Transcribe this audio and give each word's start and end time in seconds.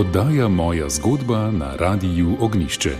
Oddaja 0.00 0.48
moja 0.48 0.88
zgodba 0.88 1.50
na 1.50 1.76
Radiu 1.76 2.36
Ognišče. 2.40 2.90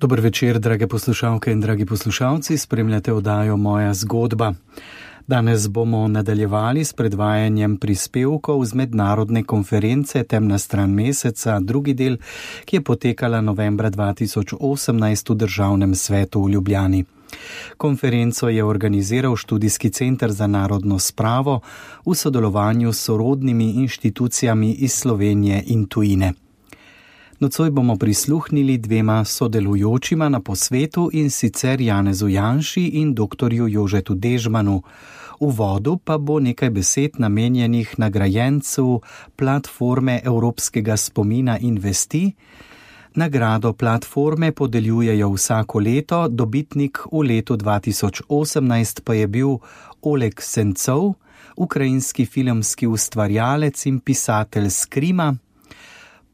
Dobro 0.00 0.22
večer, 0.22 0.58
drage 0.58 0.86
poslušalke 0.86 1.52
in 1.52 1.60
dragi 1.60 1.86
poslušalci, 1.86 2.58
spremljate 2.58 3.12
oddajo 3.12 3.56
Moja 3.56 3.94
zgodba. 3.94 4.52
Danes 5.26 5.68
bomo 5.68 6.08
nadaljevali 6.08 6.84
s 6.84 6.92
predvajanjem 6.92 7.76
prispevkov 7.76 8.64
z 8.64 8.74
mednarodne 8.74 9.44
konference 9.44 10.24
Temna 10.24 10.58
stran 10.58 10.90
meseca, 10.90 11.60
drugi 11.60 11.94
del, 11.94 12.16
ki 12.64 12.76
je 12.76 12.84
potekala 12.84 13.40
novembra 13.40 13.90
2018 13.90 15.30
v 15.30 15.34
Državnem 15.34 15.94
svetu 15.94 16.44
v 16.44 16.50
Ljubljani. 16.50 17.04
Konferenco 17.76 18.48
je 18.48 18.64
organiziral 18.64 19.36
Študijski 19.36 19.90
center 19.90 20.32
za 20.32 20.46
narodno 20.46 20.98
spravo 20.98 21.60
v 22.06 22.14
sodelovanju 22.14 22.92
s 22.92 23.00
sorodnimi 23.00 23.70
inštitucijami 23.70 24.72
iz 24.72 24.92
Slovenije 24.92 25.62
in 25.66 25.86
tujine. 25.86 26.32
Nocoj 27.40 27.70
bomo 27.70 27.96
prisluhnili 27.96 28.78
dvema 28.78 29.24
sodelujočima 29.24 30.28
na 30.28 30.40
posvetu 30.40 31.10
in 31.12 31.30
sicer 31.30 31.80
Janezu 31.80 32.28
Janši 32.28 32.84
in 32.84 33.14
dr. 33.14 33.52
Jožetu 33.52 34.14
Dežmanu. 34.14 34.82
V 35.40 35.50
vodu 35.52 35.98
pa 36.04 36.18
bo 36.18 36.40
nekaj 36.40 36.70
besed 36.70 37.10
namenjenih 37.18 37.98
nagrajencu 37.98 39.00
platforme 39.36 40.20
Evropskega 40.24 40.96
spomina 40.96 41.58
Investi. 41.58 42.32
Nagrado 43.16 43.72
platforme 43.72 44.52
podeljujejo 44.52 45.30
vsako 45.30 45.80
leto, 45.80 46.28
dobitnik 46.28 46.98
v 47.12 47.22
letu 47.22 47.56
2018 47.56 49.00
pa 49.04 49.14
je 49.14 49.26
bil 49.26 49.56
Oleg 50.02 50.40
Sencov, 50.40 51.14
ukrajinski 51.56 52.26
filmski 52.26 52.86
ustvarjalec 52.86 53.86
in 53.86 54.00
pisatelj 54.00 54.70
Skrima. 54.70 55.34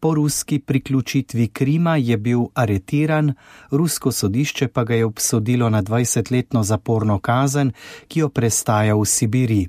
Po 0.01 0.15
ruski 0.15 0.59
priključitvi 0.59 1.49
Krima 1.49 1.97
je 1.97 2.17
bil 2.17 2.41
aretiran, 2.55 3.35
rusko 3.71 4.13
sodišče 4.13 4.69
pa 4.69 4.85
ga 4.85 4.95
je 4.95 5.05
obsodilo 5.05 5.71
na 5.71 5.83
20-letno 5.83 6.63
zaporno 6.63 7.19
kazen, 7.19 7.73
ki 8.09 8.21
jo 8.21 8.29
prestaja 8.29 8.95
v 8.95 9.05
Sibiriji. 9.05 9.69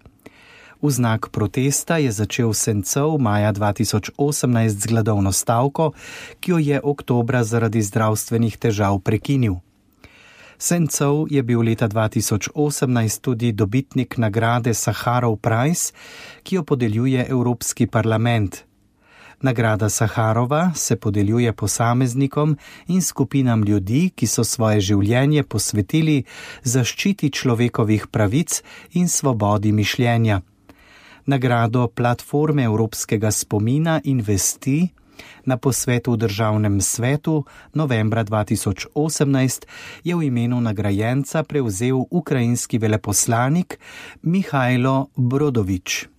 V 0.83 0.91
znak 0.91 1.31
protesta 1.31 1.95
je 1.95 2.11
začel 2.11 2.51
Sencov 2.51 3.15
maja 3.15 3.55
2018 3.55 4.19
z 4.67 4.83
gladovno 4.83 5.31
stavko, 5.31 5.95
ki 6.43 6.51
jo 6.51 6.57
je 6.59 6.75
oktobra 6.83 7.39
zaradi 7.47 7.79
zdravstvenih 7.79 8.59
težav 8.59 8.99
prekinil. 8.99 9.63
Sencov 10.59 11.31
je 11.31 11.39
bil 11.39 11.63
leta 11.63 11.87
2018 11.87 12.51
tudi 13.23 13.55
dobitnik 13.55 14.19
nagrade 14.19 14.75
Saharov 14.75 15.39
Prize, 15.39 15.95
ki 16.43 16.59
jo 16.59 16.67
podeljuje 16.67 17.31
Evropski 17.31 17.87
parlament. 17.87 18.67
Nagrada 19.39 19.87
Saharova 19.89 20.75
se 20.75 20.99
podeljuje 20.99 21.53
posameznikom 21.53 22.57
in 22.87 23.01
skupinam 23.01 23.63
ljudi, 23.63 24.11
ki 24.15 24.27
so 24.27 24.43
svoje 24.43 24.83
življenje 24.83 25.43
posvetili 25.43 26.23
zaščiti 26.63 27.31
človekovih 27.31 28.07
pravic 28.07 28.63
in 28.99 29.07
svobodi 29.07 29.71
mišljenja. 29.71 30.43
Nagrado 31.25 31.87
platforme 31.87 32.63
Evropskega 32.63 33.31
spomina 33.31 34.01
Investi 34.03 34.89
na 35.45 35.57
posvetu 35.57 36.11
v 36.11 36.17
državnem 36.17 36.81
svetu 36.81 37.45
novembra 37.73 38.23
2018 38.23 38.91
je 40.03 40.15
v 40.15 40.21
imenu 40.27 40.59
nagrajenca 40.59 41.43
prevzel 41.43 42.03
ukrajinski 42.11 42.75
veleposlanik 42.75 43.79
Mihajlo 44.21 45.15
Brodovič. 45.15 46.12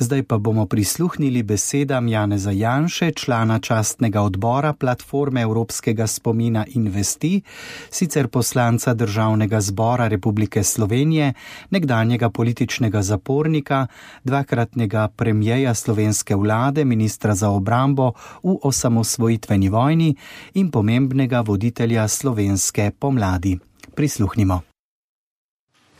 Zdaj 0.00 0.22
pa 0.22 0.38
bomo 0.38 0.66
prisluhnili 0.66 1.42
besedam 1.42 2.08
Janeza 2.08 2.50
Janše, 2.50 3.10
člana 3.12 3.58
častnega 3.58 4.22
odbora 4.22 4.72
platforme 4.72 5.42
Evropskega 5.42 6.06
spomina 6.06 6.64
Investi, 6.68 7.42
sicer 7.90 8.28
poslanca 8.28 8.94
Državnega 8.94 9.60
zbora 9.60 10.08
Republike 10.08 10.62
Slovenije, 10.64 11.34
nekdanjega 11.70 12.30
političnega 12.30 13.02
zapornika, 13.02 13.86
dvakratnega 14.24 15.08
premijeja 15.16 15.74
slovenske 15.74 16.36
vlade, 16.36 16.84
ministra 16.84 17.34
za 17.34 17.50
obrambo 17.50 18.12
v 18.42 18.56
osamosvojitveni 18.62 19.68
vojni 19.68 20.16
in 20.54 20.70
pomembnega 20.70 21.40
voditelja 21.40 22.08
slovenske 22.08 22.90
pomladi. 22.98 23.58
Prisluhnimo. 23.94 24.60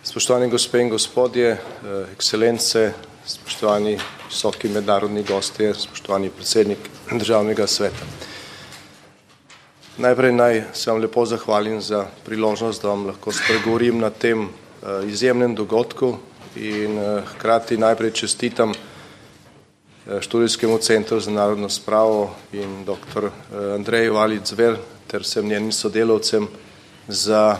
Spoštovani 0.02 0.50
gospe 0.50 0.80
in 0.80 0.88
gospodje, 0.88 1.60
ekscelence, 2.12 2.92
spoštovani 3.26 3.98
visoki 4.28 4.68
mednarodni 4.68 5.22
gosti, 5.22 5.72
spoštovani 5.74 6.30
predsednik 6.30 6.78
državnega 7.12 7.66
sveta. 7.66 8.06
Najprej 9.98 10.32
naj 10.32 10.62
se 10.72 10.90
vam 10.90 11.00
lepo 11.00 11.26
zahvalim 11.26 11.80
za 11.80 12.06
priložnost, 12.24 12.82
da 12.82 12.88
vam 12.88 13.06
lahko 13.06 13.32
spregovorim 13.32 13.98
na 13.98 14.10
tem 14.10 14.48
izjemnem 15.06 15.54
dogodku 15.54 16.16
in 16.56 16.98
hkrati 17.34 17.76
najprej 17.76 18.10
čestitam 18.10 18.72
študijskemu 20.20 20.78
centru 20.78 21.20
za 21.20 21.30
narodno 21.30 21.68
spravo 21.68 22.30
in 22.52 22.84
dr. 22.84 23.28
Andreju 23.74 24.14
Valic-Zver 24.14 24.76
ter 25.06 25.22
vsem 25.22 25.48
njenim 25.48 25.72
sodelovcem 25.72 26.48
za 27.08 27.58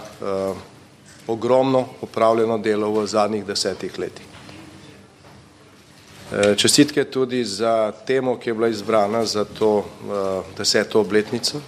ogromno 1.27 1.85
opravljeno 2.01 2.59
delo 2.59 2.91
v 2.91 3.07
zadnjih 3.07 3.45
desetih 3.45 3.99
letih. 3.99 4.30
Čestitke 6.31 7.05
tudi 7.11 7.45
za 7.45 7.93
temo, 8.07 8.37
ki 8.39 8.51
je 8.51 8.55
bila 8.55 8.69
izbrana 8.69 9.25
za 9.27 9.45
to 9.45 9.83
deseto 10.59 11.01
obletnico. 11.01 11.59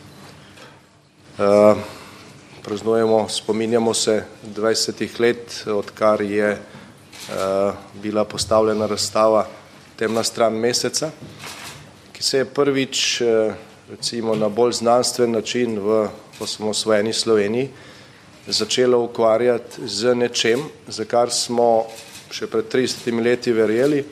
Praznujemo, 2.62 3.28
spominjamo 3.28 3.95
se 3.95 4.23
dvajsetih 4.43 5.21
let, 5.21 5.65
odkar 5.67 6.21
je 6.21 6.59
bila 8.03 8.25
postavljena 8.25 8.87
razstava 8.87 9.47
Temna 9.97 10.23
stran 10.23 10.55
meseca, 10.55 11.11
ki 12.12 12.23
se 12.23 12.39
je 12.39 12.44
prvič 12.44 13.23
recimo 13.91 14.34
na 14.34 14.49
bolj 14.49 14.73
znanstven 14.73 15.31
način 15.31 15.79
v 15.79 16.09
osamosvojeni 16.41 17.12
Sloveniji 17.12 17.71
začela 18.47 18.97
ukvarjati 18.97 19.89
z 19.89 20.15
nečem, 20.15 20.62
za 20.87 21.05
kar 21.05 21.31
smo 21.31 21.87
še 22.31 22.47
pred 22.47 22.69
tridesetimi 22.69 23.23
leti 23.23 23.53
verjeli, 23.53 24.05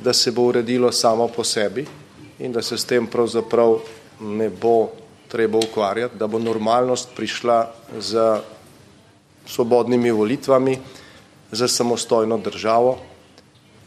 da 0.00 0.12
se 0.12 0.30
bo 0.30 0.42
uredilo 0.42 0.92
samo 0.92 1.28
po 1.28 1.44
sebi 1.44 1.86
in 2.38 2.52
da 2.52 2.62
se 2.62 2.78
s 2.78 2.84
tem 2.84 3.06
pravzaprav 3.06 3.78
ne 4.20 4.50
bo 4.50 4.90
treba 5.28 5.58
ukvarjati, 5.58 6.16
da 6.16 6.26
bo 6.26 6.38
normalnost 6.38 7.08
prišla 7.16 7.72
z 7.98 8.40
svobodnimi 9.46 10.10
volitvami, 10.10 10.78
z 11.52 11.68
samostojno 11.68 12.38
državo, 12.38 12.98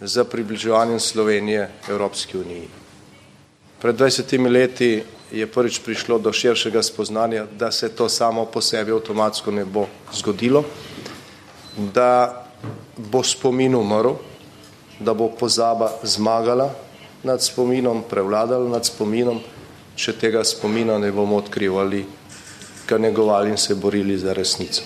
z 0.01 0.23
približevanjem 0.23 0.99
Slovenije 0.99 1.69
Evropski 1.89 2.37
uniji. 2.37 2.67
Pred 3.81 3.95
dvajsetimi 3.95 4.49
leti 4.49 5.03
je 5.31 5.47
prvič 5.47 5.79
prišlo 5.79 6.19
do 6.19 6.33
širšega 6.33 6.83
spoznanja, 6.83 7.45
da 7.57 7.71
se 7.71 7.89
to 7.89 8.09
samo 8.09 8.45
po 8.45 8.61
sebi 8.61 8.91
avtomatsko 8.91 9.51
ne 9.51 9.65
bo 9.65 9.87
zgodilo, 10.13 10.63
da 11.77 12.43
bo 12.97 13.23
spomin 13.23 13.75
umrl, 13.75 14.17
da 15.03 15.13
bo 15.13 15.29
pozaba 15.29 15.91
zmagala 16.03 16.69
nad 17.23 17.43
spominom, 17.43 18.03
prevladala 18.09 18.69
nad 18.69 18.85
spominom, 18.85 19.39
če 19.95 20.13
tega 20.17 20.43
spomina 20.45 20.97
ne 20.97 21.11
bomo 21.11 21.37
odkrivali, 21.41 22.05
ga 22.87 22.97
negovali 22.97 23.51
in 23.51 23.57
se 23.57 23.75
borili 23.75 24.17
za 24.17 24.33
resnico. 24.33 24.81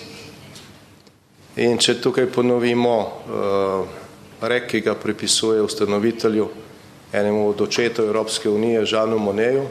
In 1.56 1.78
če 1.78 2.00
tukaj 2.00 2.26
ponovimo 2.32 2.96
rek, 4.40 4.68
ki 4.68 4.82
ga 4.84 4.94
pripisuje 4.94 5.62
ustanovitelju, 5.62 6.48
enemu 7.12 7.48
od 7.48 7.60
očetov 7.60 8.10
Evropske 8.10 8.50
unije, 8.50 8.84
Jeanu 8.84 9.18
Monnetu, 9.18 9.64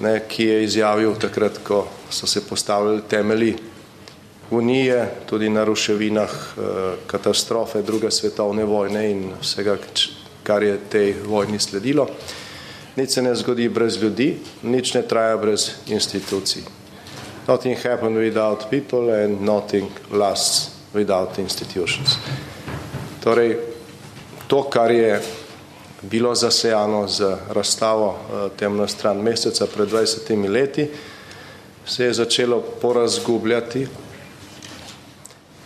ne, 0.00 0.14
ki 0.28 0.44
je 0.44 0.64
izjavil 0.64 1.14
takrat, 1.20 1.60
ko 1.64 1.84
so 2.10 2.26
se 2.26 2.40
postavljali 2.48 3.02
temelji 3.08 3.54
unije, 4.50 5.10
tudi 5.26 5.48
na 5.48 5.64
ruševinah 5.64 6.30
katastrofe 7.06 7.82
druge 7.82 8.10
svetovne 8.10 8.64
vojne 8.64 9.10
in 9.10 9.32
vsega, 9.40 9.76
kar 10.42 10.62
je 10.62 10.78
tej 10.88 11.14
vojni 11.26 11.58
sledilo. 11.58 12.08
Nič 12.96 13.10
se 13.10 13.22
ne 13.22 13.34
zgodi 13.34 13.68
brez 13.68 14.02
ljudi, 14.02 14.36
nič 14.62 14.94
ne 14.94 15.02
traja 15.02 15.36
brez 15.36 15.70
institucij. 15.86 16.62
Nothing 17.48 17.76
happen 17.76 18.16
without 18.16 18.70
people 18.70 19.24
and 19.24 19.42
nothing 19.42 19.90
lasts 20.12 20.70
without 20.94 21.38
institutions. 21.38 22.18
Torej, 23.24 23.56
to, 24.46 24.62
kar 24.62 24.90
je 24.90 25.20
bilo 26.02 26.34
zasejano 26.34 27.08
z 27.08 27.36
razstavo 27.48 28.16
Temna 28.56 28.86
stran 28.88 29.16
meseca 29.16 29.66
pred 29.66 29.88
dvajsetimi 29.88 30.48
leti, 30.48 30.88
se 31.86 32.04
je 32.04 32.12
začelo 32.12 32.60
porazgubljati 32.60 33.86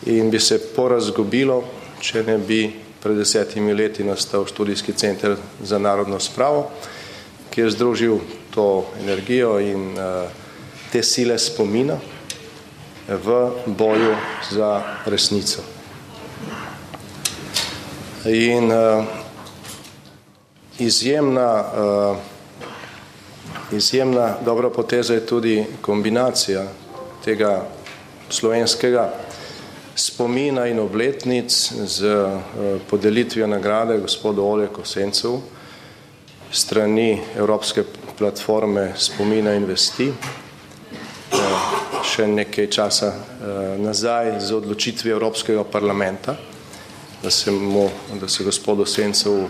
in 0.08 0.30
bi 0.30 0.40
se 0.40 0.58
porazgobilo, 0.74 1.62
če 2.00 2.22
ne 2.24 2.38
bi 2.38 2.62
pred 3.02 3.18
desetimi 3.18 3.74
leti 3.76 4.04
nastal 4.04 4.46
študijski 4.48 4.92
center 4.92 5.36
za 5.62 5.78
narodno 5.78 6.20
spravo, 6.20 6.70
ki 7.50 7.60
je 7.60 7.70
združil 7.70 8.18
to 8.54 8.86
energijo 9.00 9.58
in 9.60 9.92
uh, 9.92 10.30
te 10.92 11.02
sile 11.02 11.38
spomina 11.38 11.98
v 13.08 13.36
boju 13.66 14.16
za 14.50 14.82
resnico. 15.06 15.62
In 18.24 18.72
uh, 18.72 19.04
izjemna, 20.78 21.52
uh, 21.60 22.16
izjemna 23.72 24.36
dobra 24.44 24.70
poteza 24.70 25.14
je 25.14 25.26
tudi 25.26 25.64
kombinacija 25.80 26.66
tega 27.24 27.66
slovenskega 28.30 29.27
spomina 29.98 30.66
in 30.66 30.78
obletnic 30.78 31.72
z 31.86 32.02
uh, 32.04 32.40
podelitvijo 32.90 33.46
nagrade 33.46 33.98
gospodu 33.98 34.44
Oleku 34.44 34.84
Sencovu 34.84 35.42
strani 36.50 37.20
Evropske 37.36 37.84
platforme 38.18 38.92
spomina 38.96 39.54
in 39.54 39.66
vesti. 39.66 40.08
Uh, 40.08 42.02
še 42.06 42.26
nekaj 42.26 42.70
časa 42.70 43.08
uh, 43.10 43.74
nazaj 43.82 44.38
z 44.40 44.54
odločitvijo 44.54 45.16
Evropskega 45.18 45.64
parlamenta, 45.64 46.36
da 47.22 47.30
se, 47.30 47.50
mu, 47.50 47.88
da 48.20 48.28
se 48.28 48.44
gospodu 48.44 48.86
Sencovu 48.86 49.48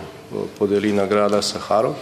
podeli 0.59 0.93
nagrada 0.93 1.43
Saharov. 1.43 1.94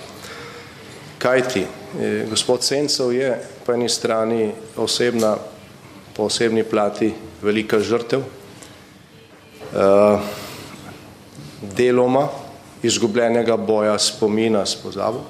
Kajti, 1.18 1.66
eh, 2.00 2.26
gospod 2.30 2.64
Sencov 2.64 3.12
je 3.12 3.30
po 3.64 3.72
eni 3.72 3.88
strani 3.88 4.52
osebna, 4.76 5.36
po 6.16 6.22
osebni 6.22 6.64
plati 6.64 7.12
velika 7.42 7.80
žrtev, 7.80 8.20
eh, 8.20 10.18
deloma 11.76 12.28
izgubljenega 12.82 13.56
boja 13.56 13.98
spomina 13.98 14.66
s 14.66 14.76
pozabo, 14.82 15.24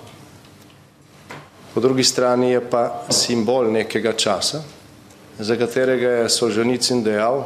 po 1.74 1.80
drugi 1.80 2.04
strani 2.04 2.50
je 2.50 2.60
pa 2.70 3.02
simbol 3.10 3.72
nekega 3.72 4.12
časa, 4.12 4.62
za 5.38 5.56
katerega 5.56 6.08
je 6.08 6.28
Solženicin 6.28 7.02
dejal, 7.04 7.44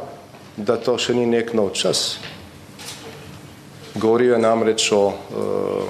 da 0.57 0.77
to 0.77 0.97
še 0.97 1.13
ni 1.13 1.25
nek 1.25 1.53
nov 1.53 1.73
čas, 1.73 2.19
Govorijo 3.95 4.37
namreč 4.39 4.85
o 4.95 5.01
uh, 5.11 5.89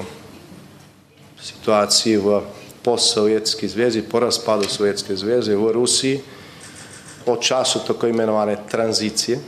situaciji 1.38 2.18
v 2.18 2.40
postsovjetski 2.82 3.68
zvezi, 3.68 4.02
po 4.02 4.20
razpadu 4.20 4.66
Sovjetske 4.66 5.16
zveze 5.16 5.56
v 5.56 5.70
Rusiji, 5.72 6.22
o 7.26 7.36
času 7.38 7.80
tako 7.88 8.08
imenovane 8.08 8.58
tranzicije. 8.70 9.40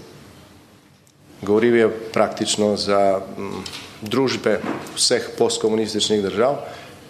Govoril 1.42 1.76
je 1.76 1.90
praktično 2.14 2.76
za 2.78 3.22
m, 3.38 3.64
družbe 4.02 4.60
vseh 4.96 5.30
postkomunističnih 5.38 6.24
držav, 6.24 6.58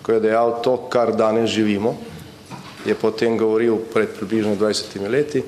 ko 0.01 0.11
je 0.11 0.19
dejal 0.19 0.61
to, 0.63 0.77
kar 0.89 1.15
danes 1.15 1.49
živimo, 1.49 1.95
je 2.85 2.95
potem 2.95 3.37
govoril 3.37 3.77
pred 3.93 4.09
približno 4.17 4.55
20 4.55 5.09
leti, 5.09 5.43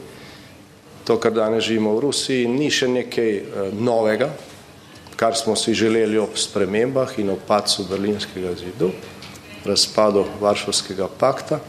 to, 1.03 1.17
kar 1.19 1.33
danes 1.33 1.63
živimo 1.63 1.95
v 1.95 2.07
Rusiji, 2.07 2.47
ni 2.47 2.71
še 2.71 2.87
nekaj 2.87 3.31
uh, 3.35 3.73
novega, 3.73 4.29
kar 5.15 5.35
smo 5.35 5.55
si 5.55 5.73
želeli 5.73 6.17
ob 6.17 6.37
spremembah 6.37 7.19
in 7.19 7.29
ob 7.29 7.43
padcu 7.47 7.85
berlinskega 7.89 8.55
zidu, 8.57 8.91
razpadu 9.65 10.25
Varšavskega 10.41 11.07
pakta. 11.19 11.59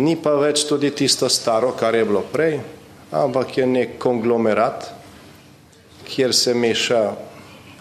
Ni 0.00 0.16
pa 0.16 0.32
več 0.40 0.64
tudi 0.68 0.90
tisto 0.96 1.28
staro, 1.28 1.74
kar 1.76 1.94
je 1.94 2.04
bilo 2.08 2.22
prej, 2.32 2.58
ampak 3.12 3.58
je 3.58 3.66
nek 3.66 3.98
konglomerat, 4.00 4.88
kjer 6.08 6.32
se 6.34 6.54
meša 6.54 7.02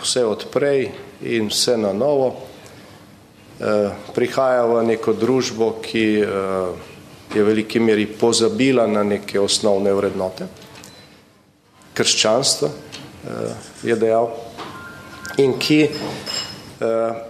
vse 0.01 0.25
odprej 0.27 0.89
in 1.31 1.47
vse 1.51 1.77
na 1.79 1.93
novo. 1.95 2.33
E, 2.35 3.75
prihaja 4.15 4.65
v 4.67 4.83
neko 4.91 5.13
družbo, 5.15 5.77
ki 5.79 6.05
e, 6.19 6.27
je 7.31 7.39
v 7.39 7.47
veliki 7.47 7.79
meri 7.79 8.05
pozabila 8.07 8.87
na 8.91 9.05
neke 9.07 9.39
osnovne 9.39 9.93
vrednote 9.95 10.49
krščanstva, 11.95 12.69
Eh, 13.21 13.53
je 13.83 13.95
dejal. 13.95 14.31
In, 15.37 15.57
ki, 15.61 15.81
eh, 15.85 15.89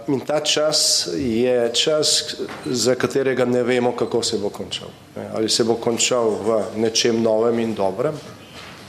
in 0.08 0.20
ta 0.20 0.40
čas 0.40 1.08
je 1.16 1.70
čas, 1.74 2.34
za 2.64 2.94
katerega 2.94 3.44
ne 3.44 3.62
vemo, 3.62 3.92
kako 3.96 4.22
se 4.22 4.38
bo 4.38 4.50
končal. 4.50 4.88
Ali 5.34 5.48
se 5.48 5.64
bo 5.64 5.74
končal 5.74 6.30
v 6.30 6.62
nečem 6.76 7.22
novem 7.22 7.58
in 7.58 7.74
dobrem, 7.74 8.16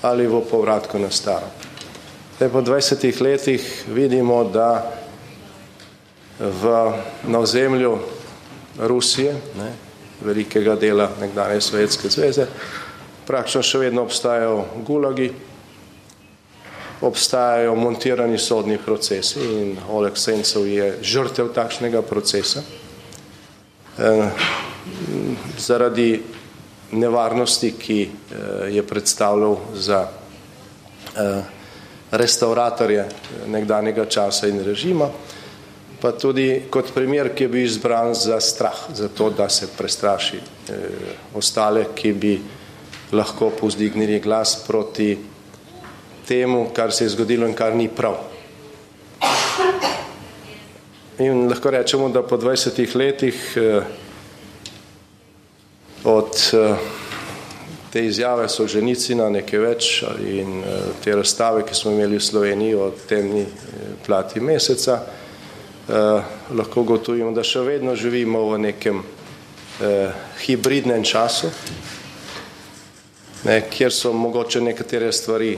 ali 0.02 0.28
v 0.28 0.42
povratku 0.50 1.00
na 1.00 1.10
staro. 1.10 1.48
Zdaj, 2.38 2.50
po 2.50 2.62
20 2.62 3.22
letih 3.22 3.84
vidimo, 3.88 4.44
da 4.44 4.92
v, 6.40 6.92
na 7.24 7.40
ozemlju 7.40 7.98
Rusije, 8.80 9.36
ne, 9.58 9.72
velikega 10.22 10.76
dela 10.76 11.10
nekdanje 11.22 11.62
Sovjetske 11.62 12.10
zveze, 12.10 12.48
praktično 13.28 13.62
še 13.64 13.80
vedno 13.86 14.04
obstajajo 14.04 14.66
gulagi, 14.88 15.30
obstajajo 17.04 17.76
montirani 17.76 18.38
sodni 18.38 18.78
procesi 18.78 19.40
in 19.40 19.76
Oleg 19.90 20.18
Sencov 20.18 20.68
je 20.68 20.98
žrtev 21.02 21.52
takšnega 21.54 22.02
procesa. 22.02 22.64
E, 23.98 24.30
zaradi 25.60 26.22
nevarnosti, 26.92 27.74
ki 27.80 28.00
e, 28.04 28.10
je 28.76 28.84
predstavljal 28.88 29.58
za 29.76 30.08
e, 30.08 31.42
restauratorje 32.12 33.06
nekdanjega 33.48 34.06
časa 34.06 34.48
in 34.48 34.64
režima, 34.64 35.10
pa 36.02 36.12
tudi 36.12 36.64
kot 36.70 36.94
primer, 36.94 37.34
ki 37.36 37.44
je 37.44 37.50
bil 37.50 37.66
izbran 37.66 38.14
za 38.16 38.40
strah, 38.40 38.88
za 38.94 39.10
to, 39.10 39.30
da 39.30 39.50
se 39.50 39.68
prestraši 39.78 40.40
ostale, 41.36 41.86
ki 41.96 42.14
bi 42.14 42.34
lahko 43.12 43.50
pozdignili 43.60 44.20
glas 44.20 44.56
proti 44.68 45.33
temu, 46.28 46.70
kar 46.76 46.92
se 46.92 47.06
je 47.06 47.10
zgodilo 47.10 47.48
in 47.48 47.54
kar 47.54 47.76
ni 47.76 47.88
prav. 47.88 48.16
In 51.20 51.48
lahko 51.50 51.70
rečemo, 51.70 52.10
da 52.10 52.24
po 52.24 52.38
20 52.38 52.96
letih 52.96 53.54
eh, 53.56 53.82
od 56.04 56.34
eh, 56.54 56.76
te 57.94 58.06
izjave 58.06 58.50
so 58.50 58.66
ženicina 58.68 59.30
nekaj 59.30 59.60
več 59.60 60.04
in 60.26 60.64
eh, 60.64 60.80
te 61.04 61.14
razstave, 61.16 61.62
ki 61.70 61.76
smo 61.76 61.92
imeli 61.92 62.18
v 62.18 62.24
Sloveniji 62.24 62.76
o 62.76 62.90
temni 63.10 63.46
plati 64.06 64.42
meseca, 64.42 65.00
lahko 66.50 66.84
gotovimo, 66.84 67.32
da 67.32 67.44
še 67.44 67.62
vedno 67.64 67.96
živimo 67.96 68.42
v 68.50 68.60
nekem 68.66 69.02
hibridnem 70.44 71.04
času, 71.04 71.52
ne, 73.44 73.58
kjer 73.72 73.92
so 73.92 74.14
mogoče 74.16 74.62
nekatere 74.64 75.12
stvari 75.12 75.58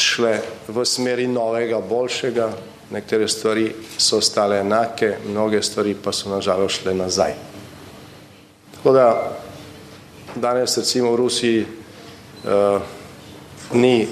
šle 0.00 0.40
v 0.68 0.84
smeri 0.84 1.26
novega, 1.28 1.80
boljšega, 1.80 2.50
nekatere 2.90 3.28
stvari 3.28 3.72
so 3.98 4.18
ostale 4.18 4.60
enake, 4.60 5.16
mnoge 5.28 5.62
stvari 5.62 5.94
pa 5.94 6.12
so 6.12 6.30
nažalost 6.30 6.82
šle 6.82 6.94
nazaj. 6.94 7.34
Tako 8.76 8.92
da 8.92 9.36
danes 10.34 10.76
recimo 10.78 11.12
v 11.12 11.16
Rusiji 11.16 11.60
uh, 11.66 12.80
ni 13.72 14.08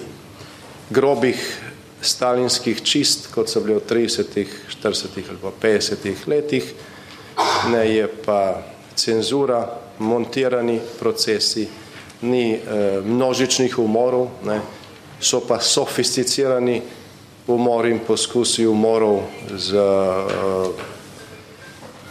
grobih 0.90 1.64
stalinskih 2.00 2.82
čist, 2.82 3.32
kot 3.34 3.50
so 3.50 3.60
bili 3.60 3.74
v 3.74 3.82
30., 3.88 4.46
40. 4.82 5.18
ali 5.28 5.38
pa 5.42 5.52
50. 5.62 6.26
letih, 6.26 6.74
ne 7.72 7.82
je 7.94 8.08
pa 8.24 8.62
cenzura, 8.94 9.66
montirani 9.98 10.80
procesi, 10.98 11.68
ni 12.22 12.54
uh, 12.54 13.04
množičnih 13.04 13.78
umorov, 13.78 14.28
ne, 14.44 14.60
so 15.20 15.40
pa 15.40 15.60
sofisticirani 15.60 16.82
umori 17.46 17.90
in 17.90 17.98
poskusi 17.98 18.66
umorov 18.66 19.22
z 19.56 19.74
uh, 19.74 20.68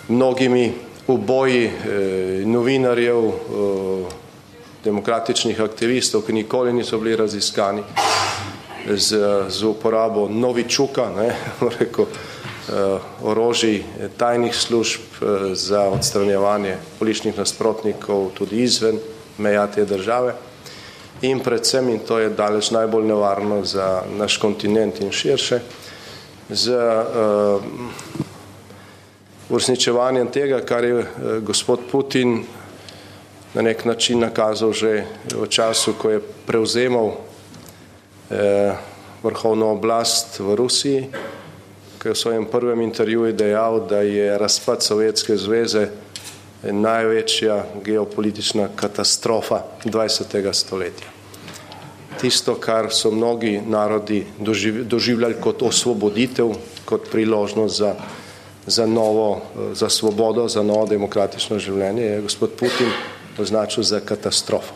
mnogimi 0.08 0.74
uboji 1.08 1.66
uh, 1.66 1.74
novinarjev, 2.48 3.18
uh, 3.18 3.36
demokratičnih 4.84 5.62
aktivistov, 5.62 6.22
ki 6.26 6.34
nikoli 6.34 6.74
niso 6.74 6.98
bili 6.98 7.16
raziskani 7.16 7.84
z, 8.88 9.20
z 9.50 9.64
uporabo 9.64 10.28
novičuka, 10.30 11.10
ne, 11.16 11.36
rekel, 11.80 12.06
uh, 12.06 13.00
orožij 13.24 13.84
tajnih 14.18 14.56
služb 14.56 15.22
uh, 15.22 15.54
za 15.54 15.86
odstranjevanje 15.90 16.78
političnih 17.00 17.38
nasprotnikov 17.38 18.32
tudi 18.34 18.64
izven 18.64 19.00
meja 19.38 19.68
te 19.68 19.86
države 19.86 20.34
in 21.22 21.40
predvsem, 21.40 21.90
in 21.90 22.00
to 22.00 22.20
je 22.20 22.30
daleč 22.30 22.72
najbolj 22.72 23.08
nevarno 23.08 23.64
za 23.66 24.04
naš 24.18 24.38
kontinent 24.38 25.02
in 25.02 25.12
širše, 25.12 25.60
z 26.50 26.72
uh, 26.72 27.64
uresničevanjem 29.50 30.32
tega, 30.32 30.62
kar 30.62 30.84
je 30.84 31.00
uh, 31.00 31.08
gospod 31.42 31.80
Putin 31.92 32.44
na 33.54 33.62
nek 33.62 33.86
način 33.86 34.20
nakazal 34.20 34.74
že 34.74 35.06
v 35.34 35.48
času, 35.50 35.94
ko 35.98 36.10
je 36.10 36.22
prevzemal 36.46 37.16
vrhovno 39.24 39.72
oblast 39.72 40.40
v 40.40 40.56
Rusiji, 40.56 41.08
ki 41.98 42.08
je 42.08 42.14
v 42.14 42.18
svojem 42.18 42.46
prvem 42.46 42.82
intervjuju 42.82 43.34
dejal, 43.34 43.88
da 43.88 44.04
je 44.04 44.38
razpad 44.38 44.84
Sovjetske 44.84 45.38
zveze 45.38 45.88
največja 46.64 47.66
geopolitična 47.86 48.70
katastrofa 48.76 49.62
20. 49.86 50.54
stoletja. 50.54 51.08
Tisto, 52.22 52.56
kar 52.56 52.90
so 52.92 53.12
mnogi 53.12 53.62
narodi 53.62 54.26
doživljali 54.84 55.36
kot 55.42 55.62
osvoboditev, 55.62 56.50
kot 56.86 57.12
priložnost 57.12 57.78
za, 57.78 57.96
za 58.66 58.86
novo, 58.86 59.42
za 59.74 59.90
svobodo, 59.90 60.48
za 60.48 60.64
novo 60.64 60.86
demokratično 60.86 61.60
življenje, 61.60 62.04
je 62.04 62.22
gospod 62.22 62.58
Putin 62.58 62.90
označil 63.38 63.84
za 63.84 64.00
katastrofo. 64.00 64.74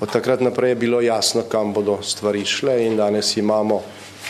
Od 0.00 0.12
takrat 0.12 0.40
naprej 0.40 0.70
je 0.70 0.74
bilo 0.74 1.00
jasno, 1.00 1.42
kam 1.48 1.72
bodo 1.72 1.98
stvari 2.02 2.44
šle 2.44 2.84
in 2.86 2.96
danes 2.96 3.36
imamo 3.36 3.82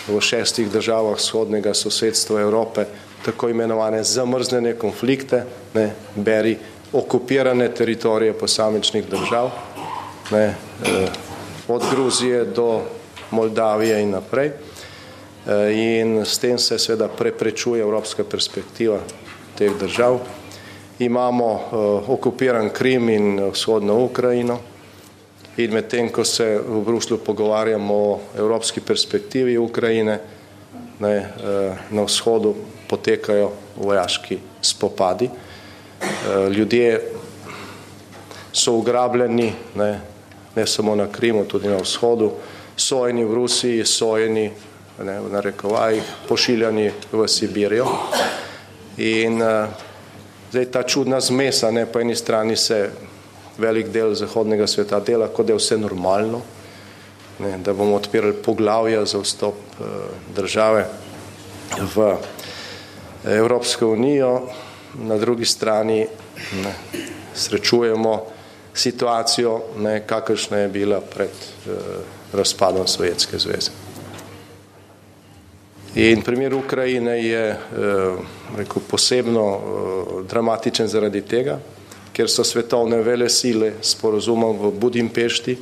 v 0.08 0.20
šestih 0.20 0.70
državah 0.70 1.18
vzhodnega 1.18 1.74
sosedstva 1.74 2.40
Evrope 2.40 2.86
tako 3.26 3.48
imenovane 3.48 4.04
zamrznjene 4.04 4.74
konflikte, 4.78 5.44
ne, 5.74 5.90
beri 6.14 6.56
okupirane 6.92 7.68
teritorije 7.74 8.32
posamičnih 8.32 9.08
držav, 9.10 9.50
ne, 10.30 10.44
eh, 10.44 10.54
od 11.68 11.82
Gruzije 11.90 12.44
do 12.44 12.82
Moldavije 13.30 14.02
in 14.02 14.10
naprej. 14.10 14.46
Eh, 14.46 15.72
in 15.74 16.24
s 16.24 16.38
tem 16.38 16.58
se 16.58 16.78
seveda 16.78 17.08
preprečuje 17.08 17.82
evropska 17.82 18.24
perspektiva 18.24 18.98
teh 19.58 19.72
držav. 19.80 20.18
Imamo 20.98 21.50
eh, 21.54 21.76
okupiran 22.12 22.70
Krim 22.70 23.08
in 23.08 23.50
vzhodno 23.50 24.04
Ukrajino 24.04 24.58
in 25.56 25.72
medtem, 25.72 26.12
ko 26.12 26.24
se 26.24 26.60
v 26.68 26.80
Bruslu 26.84 27.18
pogovarjamo 27.18 27.94
o 27.94 28.20
evropski 28.38 28.80
perspektivi 28.80 29.58
Ukrajine, 29.58 30.20
ne, 31.00 31.30
na 31.90 32.02
vzhodu 32.02 32.54
potekajo 32.88 33.52
vojaški 33.76 34.38
spopadi. 34.62 35.30
Eh, 36.02 36.48
ljudje 36.50 37.00
so 38.52 38.72
ugrabljeni, 38.72 39.52
ne, 39.74 40.00
ne 40.56 40.66
samo 40.66 40.94
na 40.94 41.06
Krimu, 41.12 41.44
tudi 41.44 41.68
na 41.68 41.76
vzhodu, 41.76 42.32
sojeni 42.76 43.24
v 43.24 43.34
Rusiji, 43.34 43.84
sojeni 43.84 44.50
ne, 45.04 45.20
v 45.20 45.32
narekovajih, 45.32 46.02
pošiljani 46.28 46.90
v 47.12 47.28
Sibirijo. 47.28 47.86
In 48.96 49.42
uh, 49.42 49.68
zdaj 50.50 50.70
ta 50.72 50.82
čudna 50.82 51.20
zmesa, 51.20 51.70
ne, 51.70 51.86
po 51.86 52.00
eni 52.00 52.16
strani 52.16 52.56
se 52.56 52.90
velik 53.58 53.88
del 53.92 54.14
zahodnega 54.14 54.66
sveta 54.66 55.00
dela, 55.00 55.28
kot 55.28 55.46
da 55.46 55.52
je 55.52 55.60
vse 55.60 55.76
normalno, 55.78 56.40
ne, 57.38 57.58
da 57.58 57.74
bomo 57.76 57.96
odpirali 57.96 58.36
poglavja 58.44 59.04
za 59.04 59.20
vstop 59.20 59.54
uh, 59.80 59.86
države 60.36 60.88
v 61.94 62.16
Evropsko 63.26 63.88
unijo, 63.88 64.42
na 65.02 65.16
drugi 65.18 65.44
strani 65.44 66.06
ne, 66.62 66.74
srečujemo 67.34 68.22
situacijo, 68.74 69.60
ne, 69.78 70.06
kakršna 70.06 70.58
je 70.58 70.68
bila 70.68 71.00
pred 71.00 71.30
eh, 71.30 71.70
razpadom 72.32 72.86
Sovjetske 72.86 73.38
zveze. 73.38 73.70
In 75.94 76.22
primer 76.22 76.54
Ukrajine 76.54 77.24
je 77.24 77.50
eh, 77.50 77.58
rekel, 78.56 78.82
posebno 78.90 79.46
eh, 79.54 79.60
dramatičen 80.28 80.88
zaradi 80.88 81.22
tega, 81.22 81.58
ker 82.12 82.28
so 82.30 82.44
svetovne 82.44 83.00
vele 83.02 83.28
sile 83.28 83.72
s 83.80 83.94
porozumom 83.94 84.58
v 84.58 84.72
Budimpešti 84.80 85.56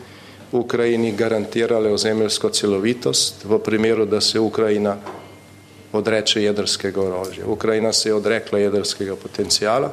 Ukrajini 0.53 1.13
garantirale 1.13 1.93
ozemeljsko 1.93 2.51
celovitost 2.51 3.45
v 3.45 3.59
primeru, 3.59 4.05
da 4.07 4.21
se 4.21 4.41
Ukrajina 4.41 4.97
odreče 5.95 6.43
jedrskega 6.43 7.01
orožja. 7.01 7.47
Ukrajina 7.47 7.93
se 7.93 8.09
je 8.09 8.15
odrekla 8.15 8.59
jedrskega 8.59 9.17
potencijala. 9.17 9.93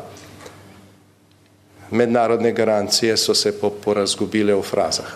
Mednarodne 1.92 2.52
garancije 2.52 3.18
so 3.18 3.36
se 3.36 3.54
porazgubile 3.84 4.56
v 4.56 4.62
frazah. 4.62 5.12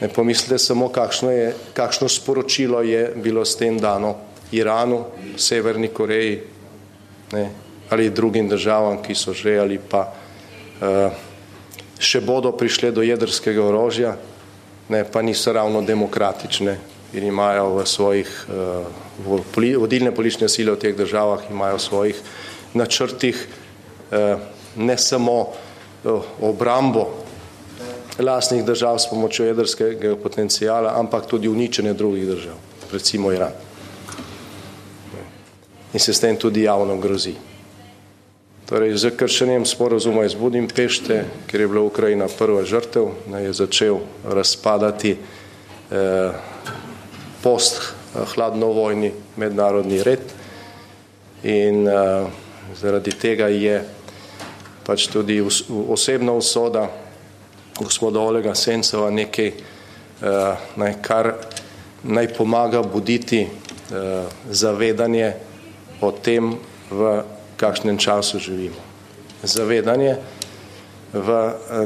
Ne 0.00 0.08
pomislite 0.08 0.58
samo, 0.58 0.88
kakšno, 0.88 1.30
je, 1.30 1.54
kakšno 1.74 2.08
sporočilo 2.08 2.82
je 2.82 3.12
bilo 3.16 3.44
s 3.44 3.56
tem 3.56 3.78
dano 3.78 4.14
Iranu, 4.52 5.04
Severni 5.36 5.88
Koreji 5.88 6.40
ne, 7.32 7.50
ali 7.90 8.10
drugim 8.10 8.48
državam, 8.48 9.02
ki 9.02 9.14
so 9.14 9.32
že 9.32 9.58
ali 9.58 9.78
pa 9.78 10.06
uh, 10.08 11.12
še 11.98 12.20
bodo 12.20 12.52
prišle 12.52 12.90
do 12.90 13.02
jedrskega 13.02 13.62
orožja, 13.62 14.16
ne, 14.88 15.04
pa 15.04 15.22
niso 15.22 15.52
ravno 15.52 15.82
demokratične 15.82 16.78
in 17.12 17.24
imajo 17.26 17.76
v 17.76 17.86
svojih, 17.86 18.30
eh, 18.48 18.84
v 19.26 19.42
vodilne 19.78 20.14
politične 20.14 20.48
sile 20.48 20.72
v 20.72 20.78
teh 20.78 20.96
državah 20.96 21.50
imajo 21.50 21.76
v 21.76 21.82
svojih 21.82 22.16
načrtih 22.74 23.36
eh, 24.10 24.36
ne 24.76 24.98
samo 24.98 25.48
eh, 25.50 26.08
obrambo 26.40 27.08
lastnih 28.18 28.64
držav 28.64 28.98
s 28.98 29.10
pomočjo 29.10 29.46
jedrskega 29.46 30.16
potencijala, 30.16 30.98
ampak 30.98 31.26
tudi 31.26 31.48
uničenje 31.48 31.92
drugih 31.92 32.26
držav, 32.26 32.56
recimo 32.92 33.32
Iran. 33.32 33.52
In 35.92 36.00
se 36.00 36.14
s 36.14 36.20
tem 36.20 36.36
tudi 36.36 36.62
javno 36.62 36.96
grozi. 36.96 37.34
Torej, 38.68 38.94
z 38.96 39.10
kršenjem 39.16 39.66
sporozuma 39.66 40.22
iz 40.24 40.34
Budimpešte, 40.38 41.24
ker 41.50 41.60
je 41.60 41.68
bila 41.68 41.82
Ukrajina 41.82 42.28
prva 42.30 42.62
žrtev, 42.62 43.08
je 43.26 43.52
začel 43.52 43.98
razpadati 44.22 45.16
eh, 45.90 46.30
post 47.42 47.82
hladnovojni 48.34 49.12
mednarodni 49.36 50.02
red 50.02 50.20
in 51.42 51.86
uh, 51.88 52.28
zaradi 52.76 53.12
tega 53.16 53.48
je 53.48 53.80
pač 54.86 55.06
tudi 55.12 55.40
osebna 55.88 56.32
usoda 56.32 56.88
gospoda 57.78 58.20
Olega 58.20 58.54
Sencova 58.54 59.10
nekaj, 59.10 59.52
uh, 59.52 60.66
naj, 60.76 60.94
kar 61.02 61.32
naj 62.02 62.28
pomaga 62.36 62.82
buditi 62.82 63.46
uh, 63.46 64.26
zavedanje 64.50 65.32
o 66.00 66.12
tem, 66.12 66.56
v 66.90 67.22
kakšnem 67.56 67.98
času 67.98 68.38
živimo. 68.42 68.80
Zavedanje 69.42 70.16
v 71.12 71.28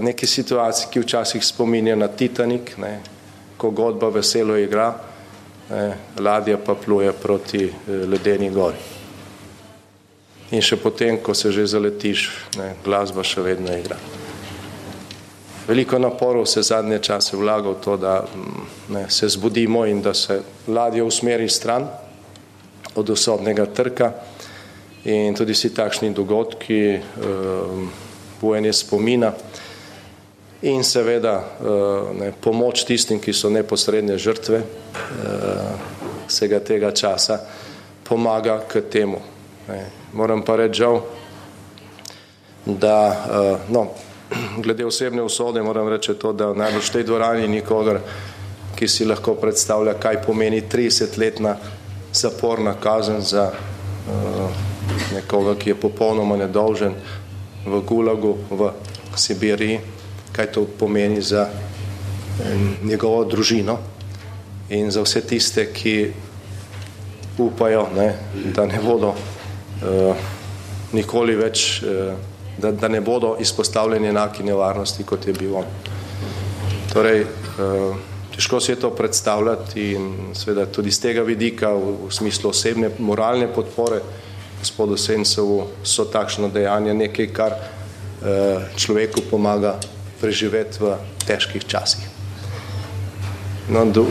neki 0.00 0.26
situaciji, 0.26 0.88
ki 0.90 1.00
včasih 1.00 1.44
spominja 1.44 1.96
na 1.96 2.08
Titanik, 2.08 2.76
ne, 2.78 3.00
ko 3.56 3.70
godba 3.70 4.08
veselo 4.08 4.56
igra, 4.56 4.94
ladja 6.18 6.58
pa 6.58 6.74
pluje 6.74 7.12
proti 7.12 7.64
eh, 7.64 7.72
ledeni 8.06 8.50
gori. 8.50 8.78
In 10.50 10.62
še 10.62 10.76
potem, 10.76 11.18
ko 11.18 11.34
se 11.34 11.50
že 11.52 11.66
zaletiš, 11.66 12.28
ne, 12.60 12.74
glasba 12.84 13.24
še 13.26 13.42
vedno 13.42 13.72
igra. 13.74 13.96
Veliko 15.64 15.98
naporov 15.98 16.44
se 16.46 16.62
zadnje 16.62 16.98
čase 17.00 17.36
vlaga 17.40 17.72
v 17.72 17.80
to, 17.80 17.96
da 17.96 18.20
mm, 18.20 18.66
ne, 18.94 19.04
se 19.10 19.28
zbudimo 19.28 19.86
in 19.88 20.02
da 20.04 20.14
se 20.14 20.42
ladja 20.68 21.04
usmeri 21.04 21.48
stran 21.48 21.88
od 22.94 23.10
osobnega 23.10 23.66
trka 23.66 24.12
in 25.04 25.34
tudi 25.34 25.54
si 25.54 25.72
takšni 25.74 26.12
dogodki 26.14 27.00
um, 27.00 27.88
bujanje 28.40 28.72
spomina 28.72 29.32
in 30.62 30.84
seveda 30.84 31.34
eh, 31.60 31.66
ne, 32.20 32.32
pomoč 32.40 32.84
tistim, 32.84 33.20
ki 33.20 33.32
so 33.32 33.50
neposredne 33.50 34.18
žrtve 34.18 34.58
eh, 34.58 34.66
vsega 36.28 36.60
tega 36.64 36.90
časa, 36.90 37.38
pomaga 38.04 38.60
k 38.68 38.80
temu. 38.90 39.20
Ne. 39.68 39.84
Moram 40.12 40.44
pa 40.44 40.56
reči 40.56 40.80
žal, 40.84 41.00
da 42.64 42.98
eh, 43.12 43.72
no, 43.72 43.88
glede 44.64 44.86
osebne 44.86 45.22
usode 45.22 45.62
moram 45.62 45.88
reči 45.88 46.14
to, 46.14 46.32
da 46.32 46.52
najbolj 46.54 46.82
v 46.82 46.92
tej 46.92 47.04
dvorani 47.04 47.48
nikogar, 47.48 48.00
ki 48.74 48.88
si 48.88 49.04
lahko 49.06 49.36
predstavlja, 49.38 49.94
kaj 50.00 50.22
pomeni 50.24 50.64
30-letna 50.66 51.56
zaporna 52.14 52.74
kazen 52.80 53.20
za 53.22 53.52
nekoga, 55.14 55.54
ki 55.54 55.70
je 55.70 55.74
popolnoma 55.78 56.36
nedolžen 56.36 56.94
v 57.66 57.80
Gulagu, 57.86 58.34
v 58.50 58.72
Sibiriji, 59.14 59.93
kaj 60.34 60.52
to 60.52 60.66
pomeni 60.78 61.22
za 61.22 61.48
njegovo 62.82 63.24
družino 63.24 63.78
in 64.68 64.90
za 64.90 65.02
vse 65.02 65.20
tiste, 65.20 65.66
ki 65.72 66.12
upajo, 67.38 67.88
ne, 67.96 68.14
da 68.54 68.66
ne 68.66 68.78
bodo 68.82 69.10
uh, 69.10 70.16
nikoli 70.92 71.34
več, 71.36 71.82
uh, 71.82 72.14
da, 72.58 72.72
da 72.72 72.88
ne 72.88 73.00
bodo 73.00 73.36
izpostavljeni 73.40 74.08
enaki 74.08 74.42
nevarnosti, 74.42 75.04
kot 75.04 75.26
je 75.26 75.34
bil 75.36 75.56
on. 75.60 75.70
Torej, 76.92 77.24
uh, 77.24 77.96
težko 78.34 78.60
se 78.60 78.72
je 78.72 78.80
to 78.80 78.90
predstavljati 78.90 79.88
in 79.94 80.10
seveda 80.34 80.66
tudi 80.66 80.90
z 80.90 81.00
tega 81.08 81.22
vidika 81.22 81.72
v, 81.74 81.96
v 82.06 82.12
smislu 82.14 82.50
osebne 82.50 82.90
moralne 82.98 83.50
podpore 83.54 84.00
gospodu 84.60 84.96
Sencovu 84.96 85.66
so 85.84 86.06
takšno 86.08 86.48
dejanje 86.48 86.94
nekaj, 86.94 87.32
kar 87.34 87.58
uh, 87.58 88.70
človeku 88.78 89.26
pomaga 89.30 89.76
preživeti 90.24 90.80
v 90.80 90.96
težkih 91.28 91.60
časih. 91.68 92.08
No, 93.68 93.84
do, 93.84 94.08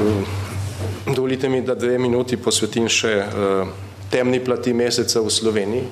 dovolite 1.10 1.50
mi, 1.50 1.66
da 1.66 1.74
dve 1.74 1.98
minuti 1.98 2.38
posvetim 2.38 2.86
še 2.86 3.14
uh, 3.18 3.74
temni 4.14 4.38
plati 4.38 4.74
meseca 4.78 5.22
v 5.26 5.34
Sloveniji. 5.34 5.86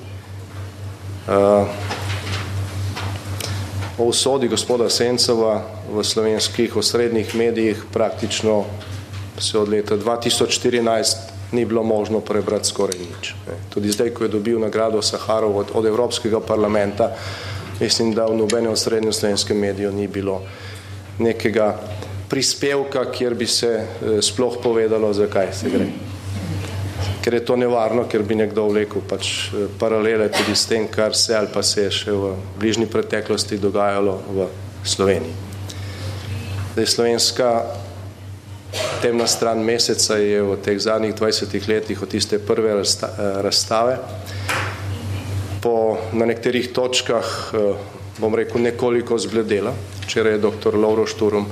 Uh, 1.26 1.66
o 3.98 4.06
usodi 4.10 4.50
gospoda 4.50 4.86
Sencova 4.90 5.62
v 5.90 6.02
slovenskih 6.06 6.76
osrednjih 6.78 7.34
medijih 7.34 7.84
praktično 7.92 8.64
se 9.38 9.58
od 9.58 9.68
leta 9.68 9.98
2014 9.98 11.52
ni 11.52 11.64
bilo 11.64 11.82
možno 11.82 12.20
prebrati 12.20 12.68
skoraj 12.68 12.98
nič. 12.98 13.34
Tudi 13.68 13.92
zdaj, 13.92 14.10
ko 14.14 14.24
je 14.24 14.32
dobil 14.32 14.58
nagrado 14.58 15.02
Saharov 15.02 15.56
od, 15.56 15.68
od 15.74 15.86
Evropskega 15.86 16.40
parlamenta, 16.40 17.12
mislim, 17.82 18.14
da 18.14 18.26
v 18.26 18.36
nobenem 18.36 18.76
srednjem 18.76 19.12
slovenskem 19.12 19.58
mediju 19.58 19.92
ni 19.92 20.08
bilo 20.08 20.42
nekega 21.18 21.80
prispevka, 22.28 23.10
kjer 23.12 23.34
bi 23.34 23.46
se 23.46 23.66
eh, 23.66 24.22
sploh 24.22 24.56
povedalo, 24.62 25.12
zakaj 25.12 25.52
se 25.52 25.70
gre. 25.70 25.86
Ker 27.22 27.34
je 27.34 27.44
to 27.44 27.56
nevarno, 27.56 28.06
ker 28.08 28.22
bi 28.22 28.34
nekdo 28.38 28.68
vlekel 28.70 29.02
pač 29.08 29.28
eh, 29.52 29.66
paralele 29.78 30.30
tudi 30.32 30.54
s 30.56 30.66
tem, 30.70 30.88
kar 30.88 31.14
se 31.14 31.36
ali 31.36 31.50
pa 31.52 31.62
se 31.62 31.82
je 31.82 31.90
še 31.90 32.12
v 32.12 32.34
bližnji 32.58 32.86
preteklosti 32.86 33.58
dogajalo 33.58 34.18
v 34.30 34.48
Sloveniji. 34.84 35.34
Zdaj, 36.72 36.86
slovenska 36.86 37.50
temna 39.02 39.26
stran 39.26 39.60
meseca 39.60 40.16
je 40.16 40.40
v 40.42 40.56
teh 40.64 40.78
zadnjih 40.80 41.14
20 41.14 41.68
letih 41.68 42.02
od 42.02 42.08
tiste 42.08 42.38
prve 42.38 42.78
eh, 42.78 42.84
razstave 43.42 43.98
po 45.62 45.96
na 46.12 46.26
nekaterih 46.26 46.72
točkah, 46.74 47.54
bom 48.18 48.34
rekel, 48.34 48.62
nekoliko 48.62 49.18
zbledela. 49.18 49.72
Včeraj 50.02 50.36
je 50.36 50.42
dr. 50.42 50.74
Lauro 50.74 51.06
Šturum 51.06 51.46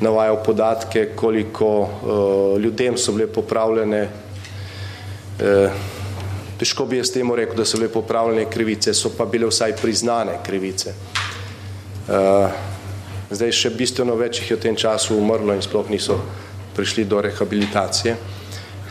navajal 0.00 0.42
podatke, 0.44 1.08
koliko 1.16 1.80
uh, 1.80 2.60
ljudem 2.60 2.96
so 2.98 3.12
bile 3.12 3.26
popravljene, 3.26 4.08
uh, 5.40 5.70
težko 6.58 6.86
bi 6.86 6.96
jaz 6.96 7.12
temu 7.12 7.36
rekel, 7.36 7.56
da 7.56 7.64
so 7.64 7.78
bile 7.78 7.92
popravljene 7.92 8.50
krivice, 8.50 8.94
so 8.94 9.12
pa 9.16 9.24
bile 9.24 9.46
vsaj 9.46 9.76
priznane 9.76 10.38
krivice. 10.46 10.94
Uh, 12.08 12.48
zdaj 13.30 13.52
še 13.52 13.74
bistveno 13.76 14.16
več 14.16 14.40
jih 14.40 14.50
je 14.50 14.56
v 14.56 14.64
tem 14.64 14.76
času 14.76 15.18
umrlo 15.20 15.54
in 15.54 15.62
sploh 15.62 15.90
niso 15.92 16.18
prišli 16.76 17.04
do 17.04 17.20
rehabilitacije. 17.20 18.16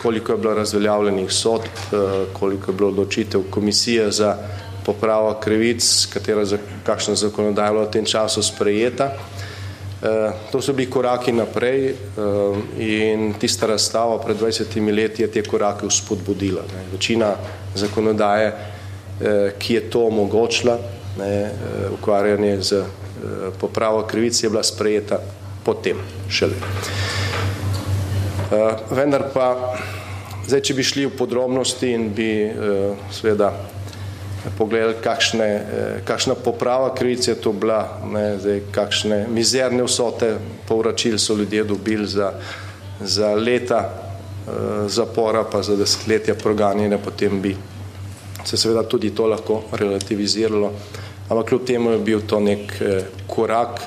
Koliko 0.02 0.32
je 0.32 0.38
bilo 0.38 0.54
razveljavljenih 0.54 1.32
sodb, 1.32 1.94
koliko 2.34 2.72
je 2.72 2.76
bilo 2.76 2.90
odločitev 2.90 3.42
komisije 3.50 4.12
za 4.12 4.38
popravo 4.86 5.34
krivic, 5.44 6.06
katera 6.14 6.46
za 6.46 6.58
kakšna 6.84 7.16
zakonodaja 7.16 7.68
je 7.68 7.74
bila 7.74 7.86
v 7.86 7.92
tem 7.92 8.06
času 8.06 8.44
sprejeta. 8.44 9.12
Eh, 10.00 10.32
to 10.52 10.62
so 10.62 10.74
bili 10.74 10.90
koraki 10.90 11.32
naprej 11.32 11.90
eh, 11.90 11.96
in 12.80 13.34
tista 13.40 13.68
razstava 13.68 14.20
pred 14.24 14.38
20 14.40 14.96
leti 14.96 15.22
je 15.22 15.32
te 15.32 15.44
korake 15.44 15.88
vzpodbudila. 15.88 16.62
Večina 16.92 17.34
zakonodaje, 17.76 18.48
eh, 18.48 19.54
ki 19.60 19.74
je 19.74 19.90
to 19.90 20.06
omogočila, 20.08 20.78
ne, 21.18 21.52
ukvarjanje 22.00 22.62
z 22.62 22.84
popravo 23.60 24.04
krivic, 24.08 24.44
je 24.44 24.50
bila 24.50 24.64
sprejeta 24.64 25.20
potem 25.64 25.98
šele. 26.30 26.56
Vendar 28.90 29.28
pa, 29.34 29.76
zdaj, 30.48 30.62
če 30.66 30.74
bi 30.74 30.84
šli 30.84 31.06
v 31.06 31.18
podrobnosti 31.18 31.92
in 31.94 32.08
bi 32.14 32.32
seveda 33.14 33.52
pogledali, 34.58 34.96
kakšne, 35.04 35.46
eh, 35.46 36.02
kakšna 36.06 36.36
poprava 36.36 36.96
krivice 36.96 37.32
je 37.32 37.42
to 37.42 37.52
bila, 37.52 38.00
ne, 38.12 38.38
zdaj, 38.40 38.62
kakšne 38.72 39.28
mizerne 39.28 39.84
vsote 39.84 40.38
povračil 40.68 41.18
so 41.18 41.36
ljudje 41.36 41.64
dobili 41.64 42.08
za, 42.08 42.34
za 43.02 43.34
leta 43.36 43.90
zapora, 44.88 45.44
pa 45.44 45.62
za 45.62 45.76
desetletja 45.76 46.34
proganjene, 46.36 46.98
potem 46.98 47.42
bi 47.42 47.56
se 48.46 48.58
seveda 48.58 48.84
tudi 48.84 49.12
to 49.16 49.28
lahko 49.28 49.62
relativiziralo. 49.72 50.72
Ampak 51.30 51.48
kljub 51.48 51.66
temu 51.66 51.92
je 51.92 52.00
bil 52.00 52.22
to 52.26 52.40
nek 52.40 52.74
korak 53.28 53.82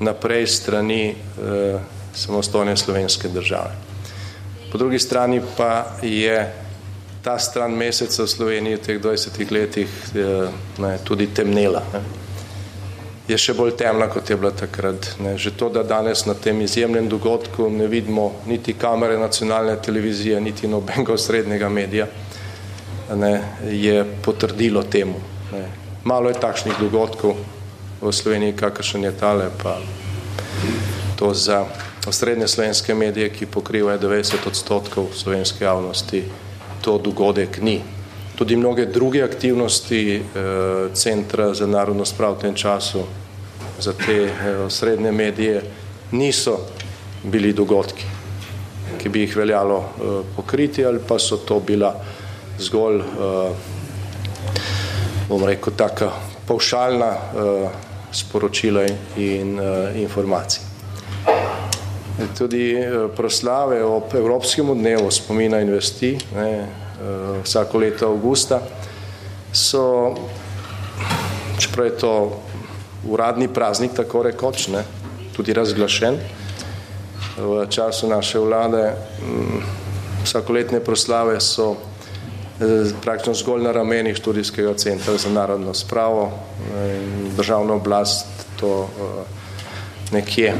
naprej 0.00 0.46
strani 0.46 1.14
samostojne 2.14 2.76
slovenske 2.76 3.28
države. 3.28 3.87
Po 4.72 4.78
drugi 4.78 4.98
strani 4.98 5.40
pa 5.56 5.86
je 6.02 6.52
ta 7.22 7.38
stran 7.38 7.72
meseca 7.72 8.22
v 8.22 8.28
Sloveniji 8.28 8.76
v 8.76 8.80
teh 8.80 8.98
20 9.00 9.50
letih 9.50 9.88
je, 10.14 10.48
ne, 10.78 10.98
tudi 11.04 11.26
temnela. 11.26 11.82
Ne. 11.92 12.00
Je 13.28 13.36
še 13.36 13.52
bolj 13.52 13.74
temna, 13.76 14.06
kot 14.08 14.30
je 14.30 14.36
bila 14.40 14.52
takrat. 14.56 15.10
Ne. 15.20 15.34
Že 15.36 15.50
to, 15.60 15.68
da 15.68 15.82
danes 15.84 16.24
na 16.24 16.32
tem 16.32 16.60
izjemnem 16.64 17.08
dogodku 17.08 17.68
ne 17.68 17.84
vidimo 17.84 18.40
niti 18.46 18.72
kamere 18.72 19.18
nacionalne 19.18 19.76
televizije, 19.76 20.40
niti 20.40 20.68
nobenega 20.68 21.18
srednjega 21.18 21.68
medija, 21.68 22.06
ne, 23.16 23.32
je 23.68 24.04
potrdilo 24.24 24.82
temu. 24.88 25.20
Ne. 25.52 25.66
Malo 26.04 26.32
je 26.32 26.40
takšnih 26.40 26.80
dogodkov 26.80 27.36
v 28.00 28.12
Sloveniji, 28.12 28.56
kakršen 28.56 29.04
je 29.04 29.12
tale, 29.12 29.50
pa 29.62 29.76
to 31.18 31.34
za 31.34 31.66
osrednje 32.08 32.48
slovenske 32.48 32.94
medije, 32.94 33.28
ki 33.28 33.46
pokrivajo 33.46 33.98
90 33.98 34.46
odstotkov 34.46 35.06
slovenske 35.14 35.64
javnosti, 35.64 36.22
to 36.80 36.98
dogodek 36.98 37.60
ni. 37.62 37.80
Tudi 38.36 38.56
mnoge 38.56 38.86
druge 38.86 39.22
aktivnosti 39.22 40.16
eh, 40.16 40.22
Centra 40.94 41.54
za 41.54 41.66
narodno 41.66 42.04
sprav 42.04 42.36
v 42.36 42.40
tem 42.40 42.54
času 42.54 43.02
za 43.80 43.92
te 43.92 44.24
eh, 44.24 44.70
srednje 44.70 45.12
medije 45.12 45.62
niso 46.12 46.58
bili 47.22 47.52
dogodki, 47.52 48.04
ki 48.98 49.08
bi 49.08 49.20
jih 49.20 49.36
veljalo 49.36 49.78
eh, 49.78 50.22
pokriti 50.36 50.86
ali 50.86 51.00
pa 51.08 51.18
so 51.18 51.36
to 51.36 51.60
bila 51.60 51.94
zgolj, 52.58 53.00
eh, 53.00 53.52
bom 55.28 55.44
rekel, 55.44 55.72
taka 55.76 56.10
pavšalna 56.46 57.10
eh, 57.12 57.68
sporočila 58.12 58.86
in 59.16 59.58
eh, 59.60 60.02
informacije. 60.02 60.67
Tudi 62.18 62.74
eh, 62.74 63.08
proslave 63.16 63.84
ob 63.84 64.14
Evropskem 64.14 64.66
dnevu 64.74 65.10
spomina 65.10 65.60
in 65.62 65.70
vesti, 65.70 66.16
ne, 66.34 66.50
eh, 66.50 66.66
vsako 67.44 67.78
leto 67.78 68.08
avgusta, 68.10 68.58
so, 69.54 70.14
čeprav 71.58 71.86
je 71.86 71.92
to 71.98 72.40
uradni 73.06 73.48
praznik, 73.48 73.94
tako 73.94 74.22
rekoč, 74.26 74.66
ne, 74.68 74.82
tudi 75.36 75.54
razglašen 75.54 76.18
v 77.38 77.66
času 77.70 78.10
naše 78.10 78.42
vlade, 78.42 78.98
mm, 79.22 79.62
vsakoletne 80.26 80.80
proslave 80.80 81.38
so 81.40 81.76
eh, 82.58 82.90
praktično 83.02 83.34
zgolj 83.34 83.62
na 83.62 83.72
ramenih 83.72 84.16
študijskega 84.18 84.74
centra 84.74 85.14
za 85.16 85.30
narodno 85.30 85.74
spravo 85.74 86.32
in 86.74 87.30
državno 87.36 87.78
oblast 87.78 88.26
to 88.58 88.88
nekje 90.10 90.54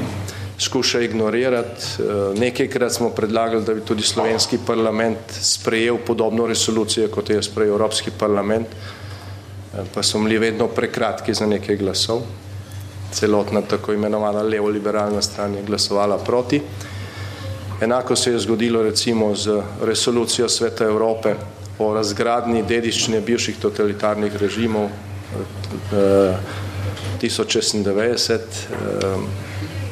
skuša 0.59 1.01
ignorirati. 1.01 1.85
Eh, 1.99 2.39
nekajkrat 2.39 2.93
smo 2.93 3.11
predlagali, 3.11 3.65
da 3.65 3.75
bi 3.75 3.81
tudi 3.81 4.03
slovenski 4.03 4.59
parlament 4.67 5.19
sprejel 5.41 5.97
podobno 6.07 6.47
resolucijo, 6.47 7.09
kot 7.09 7.31
je 7.31 7.43
sprejel 7.43 7.73
Evropski 7.73 8.11
parlament, 8.11 8.67
eh, 8.67 9.85
pa 9.95 10.03
so 10.03 10.19
bili 10.19 10.39
vedno 10.39 10.67
prekratki 10.67 11.35
za 11.35 11.47
nekaj 11.47 11.77
glasov. 11.77 12.23
Celotna 13.13 13.63
tako 13.63 13.93
imenovana 13.93 14.43
levo-liberalna 14.43 15.23
stran 15.23 15.55
je 15.55 15.63
glasovala 15.63 16.19
proti. 16.19 16.63
Enako 17.81 18.17
se 18.17 18.33
je 18.33 18.39
zgodilo 18.39 18.83
recimo 18.83 19.35
z 19.35 19.63
resolucijo 19.83 20.49
Sveta 20.49 20.85
Evrope 20.85 21.35
o 21.79 21.95
razgradni 21.95 22.63
dediščine 22.63 23.21
bivših 23.21 23.57
totalitarnih 23.57 24.37
režimov 24.37 24.89
1096. 27.21 28.41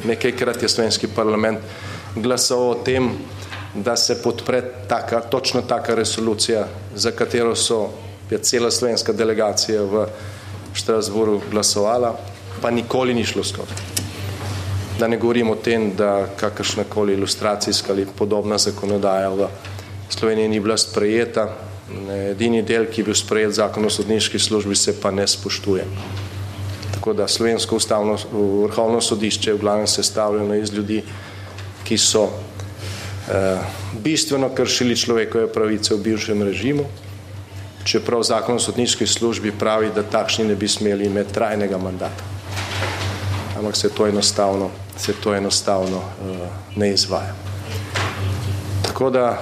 Nekajkrat 0.05 0.61
je 0.63 0.69
slovenski 0.69 1.07
parlament 1.07 1.59
glasoval 2.15 2.69
o 2.69 2.75
tem, 2.83 3.11
da 3.75 3.95
se 3.95 4.21
podpre 4.21 4.61
taka, 4.87 5.21
točno 5.21 5.61
taka 5.61 5.95
resolucija, 5.95 6.67
za 6.95 7.11
katero 7.11 7.55
so 7.55 7.89
je 8.31 8.37
cela 8.37 8.71
slovenska 8.71 9.13
delegacija 9.13 9.81
v 9.81 10.07
Štrasburu 10.73 11.41
glasovala, 11.51 12.15
pa 12.61 12.71
nikoli 12.71 13.13
ni 13.13 13.25
šlo 13.25 13.43
skozi. 13.43 13.73
Da 14.99 15.07
ne 15.07 15.17
govorim 15.17 15.49
o 15.49 15.55
tem, 15.55 15.91
da 15.95 16.27
kakršnakoli 16.35 17.13
ilustracijska 17.13 17.93
ali 17.93 18.07
podobna 18.17 18.57
zakonodaja 18.57 19.29
v 19.29 19.47
Sloveniji 20.09 20.49
ni 20.49 20.59
bila 20.59 20.77
sprejeta. 20.77 21.49
Edini 22.31 22.61
del, 22.61 22.85
ki 22.91 23.01
je 23.01 23.05
bil 23.05 23.15
sprejet 23.15 23.53
zakon 23.53 23.85
o 23.85 23.89
sodniški 23.89 24.39
službi, 24.39 24.75
se 24.75 24.95
pa 25.01 25.11
ne 25.11 25.27
spoštuje. 25.27 25.85
Tako 26.97 27.13
da 27.13 27.27
slovensko 27.27 27.75
ustavno 27.75 28.17
vrhovno 28.63 29.01
sodišče 29.01 29.49
je 29.49 29.53
v 29.53 29.59
glavnem 29.59 29.87
sestavljeno 29.87 30.55
iz 30.55 30.73
ljudi, 30.73 31.03
ki 31.85 31.97
so 31.97 32.23
eh, 32.25 33.59
bistveno 34.01 34.49
kršili 34.49 34.97
človekove 34.97 35.51
pravice 35.53 35.93
v 35.93 36.01
bivšem 36.01 36.41
režimu, 36.41 36.85
čeprav 37.85 38.23
zakon 38.23 38.57
o 38.57 38.59
sodniški 38.59 39.07
službi 39.07 39.53
pravi, 39.59 39.91
da 39.95 40.03
takšni 40.03 40.47
ne 40.47 40.55
bi 40.55 40.67
smeli 40.67 41.05
imeti 41.05 41.33
trajnega 41.33 41.77
mandata. 41.77 42.25
Ampak 43.59 43.75
se 43.75 43.89
to 43.89 44.07
enostavno, 44.07 44.71
se 44.97 45.13
to 45.13 45.35
enostavno 45.35 46.01
eh, 46.01 46.49
ne 46.75 46.91
izvaja. 46.93 47.35
Tako 48.87 49.09
da 49.09 49.37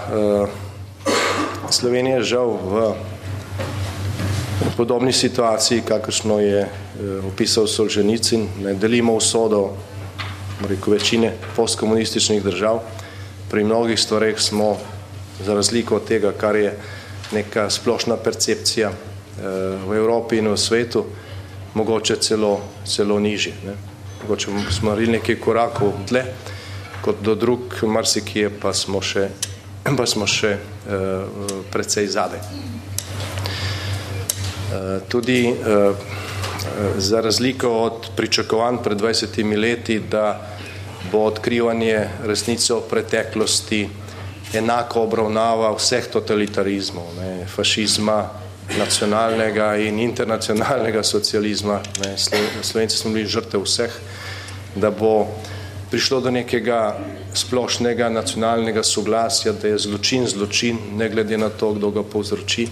Slovenija 1.69 2.17
je 2.17 2.23
žal 2.23 2.51
v 2.51 2.93
podobni 4.77 5.13
situaciji, 5.13 5.81
kakršno 5.81 6.39
je 6.39 6.67
opisal 7.27 7.67
Solženicin, 7.67 8.47
ne 8.63 8.73
delimo 8.73 9.13
usodo 9.13 9.69
rekel, 10.67 10.93
večine 10.93 11.33
postkomunističnih 11.55 12.43
držav. 12.43 12.79
Pri 13.51 13.63
mnogih 13.63 13.99
stvareh 13.99 14.39
smo, 14.39 14.77
za 15.45 15.53
razliko 15.53 15.95
od 15.95 16.05
tega, 16.07 16.31
kar 16.31 16.55
je 16.55 16.77
neka 17.31 17.69
splošna 17.69 18.17
percepcija 18.17 18.91
v 19.87 19.97
Evropi 19.97 20.37
in 20.37 20.47
v 20.47 20.57
svetu, 20.57 21.05
mogoče 21.73 22.15
celo, 22.15 22.61
celo 22.85 23.19
nižje. 23.19 23.53
Ne. 23.65 23.75
Mogoče 24.23 24.51
smo 24.71 24.89
naredili 24.89 25.17
nekaj 25.17 25.35
korakov 25.35 25.91
dlje, 26.07 26.23
kot 27.01 27.21
do 27.21 27.35
drug 27.35 27.75
marsikje, 27.83 28.49
pa 28.61 28.73
smo 28.73 29.01
še, 29.01 29.27
pa 29.83 30.05
smo 30.07 30.27
še 30.27 30.55
uh, 30.55 31.59
precej 31.71 32.07
zade. 32.07 32.39
Tudi 35.07 35.51
uh, 35.51 35.95
za 36.97 37.21
razliko 37.21 37.69
od 37.69 38.09
pričakovanj 38.15 38.77
pred 38.83 38.97
20 38.97 39.57
leti, 39.61 39.99
da 39.99 40.47
bo 41.11 41.17
odkrivanje 41.17 42.07
resnice 42.23 42.73
o 42.73 42.81
preteklosti 42.81 43.89
enako 44.53 45.01
obravnava 45.01 45.75
vseh 45.75 46.07
totalitarizmov, 46.11 47.05
ne, 47.19 47.45
fašizma, 47.55 48.29
nacionalnega 48.77 49.75
in 49.77 49.99
internacionalnega 49.99 51.03
socializma. 51.03 51.79
Ne, 52.03 52.15
Slovenci 52.61 52.97
smo 52.97 53.11
bili 53.13 53.27
žrtev 53.27 53.61
vseh, 53.61 53.91
da 54.75 54.91
bo 54.91 55.27
prišlo 55.91 56.21
do 56.21 56.31
nekega 56.31 56.97
splošnega 57.33 58.09
nacionalnega 58.09 58.83
soglasja, 58.83 59.53
da 59.53 59.67
je 59.67 59.77
zločin 59.77 60.27
zločin, 60.27 60.79
ne 60.97 61.09
glede 61.09 61.37
na 61.37 61.49
to, 61.49 61.73
kdo 61.73 61.91
ga 61.91 62.03
povzroči. 62.03 62.67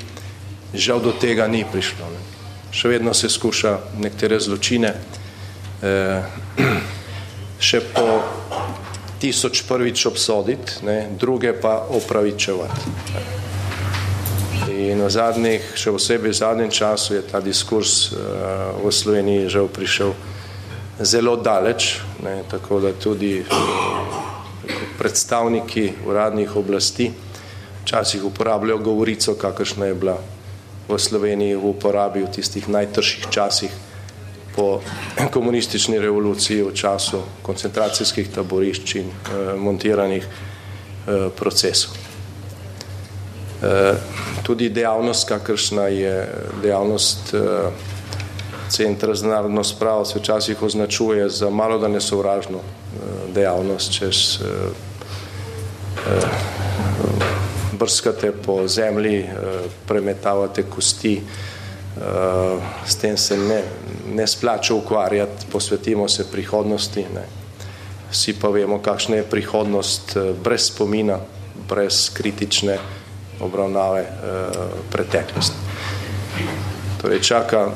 Žal 0.74 1.00
do 1.02 1.14
tega 1.14 1.48
ni 1.48 1.62
prišlo. 1.66 2.10
Ne. 2.10 2.22
Še 2.74 2.90
vedno 2.90 3.14
se 3.14 3.30
skuša 3.30 3.78
nekatere 4.02 4.40
zločine 4.42 4.94
eh, 5.86 6.26
še 7.68 7.80
po 7.94 8.08
tisoč 9.24 9.64
prvič 9.64 10.06
obsoditi, 10.10 10.84
ne, 10.84 11.08
druge 11.16 11.54
pa 11.56 11.78
opravičevati. 11.88 12.92
In 14.74 15.00
v 15.00 15.08
zadnjih, 15.08 15.70
še 15.80 15.94
posebej 15.96 16.34
v 16.34 16.36
zadnjem 16.36 16.72
času, 16.74 17.16
je 17.16 17.24
ta 17.24 17.40
diskurs 17.40 18.12
uh, 18.12 18.76
v 18.84 18.92
Sloveniji 18.92 19.48
žal 19.48 19.72
prišel 19.72 20.12
zelo 21.00 21.38
daleč, 21.40 22.02
ne, 22.20 22.44
tako 22.52 22.82
da 22.84 22.92
tudi 22.92 23.40
uh, 23.40 23.48
predstavniki 25.00 26.04
uradnih 26.04 26.56
oblasti 26.60 27.08
včasih 27.84 28.28
uporabljajo 28.28 28.84
govorico, 28.84 29.40
kakršna 29.40 29.88
je 29.88 29.96
bila 29.96 30.18
v 30.88 31.00
Sloveniji 31.00 31.56
v 31.56 31.66
uporabi 31.66 32.24
v 32.24 32.32
tistih 32.32 32.68
najtržjih 32.68 33.28
časih 33.30 33.72
po 34.56 34.82
komunistični 35.34 36.00
revoluciji 36.00 36.62
v 36.62 36.74
času 36.74 37.24
koncentracijskih 37.42 38.30
taborišč 38.30 38.96
in 38.96 39.08
uh, 39.10 39.56
montiranih 39.58 40.24
uh, 40.24 41.32
procesov. 41.34 41.98
Uh, 43.64 43.98
tudi 44.44 44.70
dejavnost, 44.70 45.28
kakršna 45.28 45.88
je 45.88 46.28
dejavnost 46.62 47.34
eh, 47.34 47.40
Centra 48.70 49.16
za 49.16 49.28
narodno 49.28 49.64
spravo, 49.64 50.06
se 50.06 50.20
včasih 50.20 50.62
označuje 50.62 51.30
za 51.30 51.50
malo 51.50 51.78
da 51.80 51.88
nesovražno 51.88 52.58
eh, 52.58 52.64
dejavnost, 53.34 53.94
češ 53.94 54.36
eh, 54.36 54.44
brskate 57.84 58.32
po 58.32 58.62
zemlji, 58.68 59.28
premetavate 59.88 60.64
kosti, 60.64 61.18
s 62.88 62.96
tem 63.02 63.18
se 63.18 63.38
ne, 63.38 63.62
ne 64.16 64.28
splača 64.28 64.74
ukvarjati, 64.74 65.46
posvetimo 65.52 66.08
se 66.10 66.26
prihodnosti. 66.32 67.06
Ne. 67.16 67.28
Vsi 68.12 68.38
pa 68.40 68.50
vemo, 68.56 68.80
kakšna 68.80 69.20
je 69.20 69.30
prihodnost 69.30 70.18
brez 70.44 70.72
spomina, 70.72 71.20
brez 71.70 72.10
kritične 72.14 72.78
obravnave 73.40 74.02
eh, 74.02 74.10
preteklosti. 74.92 75.56
Torej 77.02 77.20
čaka, 77.20 77.68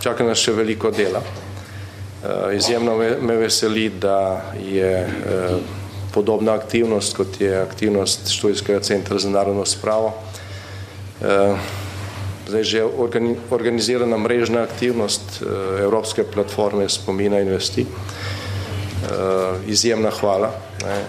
čaka 0.00 0.24
nas 0.24 0.40
še 0.40 0.54
veliko 0.56 0.90
dela. 0.90 1.20
Eh, 1.20 2.56
izjemno 2.56 2.96
me 2.96 3.36
veseli, 3.36 3.90
da 4.00 4.52
je 4.62 4.92
eh, 5.04 5.83
podobna 6.14 6.52
aktivnost, 6.52 7.16
kot 7.16 7.40
je 7.40 7.56
aktivnost 7.62 8.28
študijskega 8.30 8.80
centra 8.80 9.18
za 9.18 9.30
narodno 9.30 9.66
spravo, 9.66 10.12
zdaj 12.48 12.62
že 12.62 12.84
organizirana 13.50 14.16
mrežna 14.18 14.62
aktivnost 14.62 15.42
Evropske 15.80 16.24
platforme 16.24 16.88
spomina 16.88 17.40
investi. 17.40 17.86
Izjemna 19.66 20.10
hvala 20.10 20.50
ne, 20.84 21.00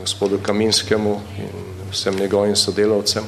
gospodu 0.00 0.38
Kaminskemu 0.42 1.20
in 1.38 1.68
vsem 1.92 2.16
njegovim 2.16 2.56
sodelavcem, 2.56 3.24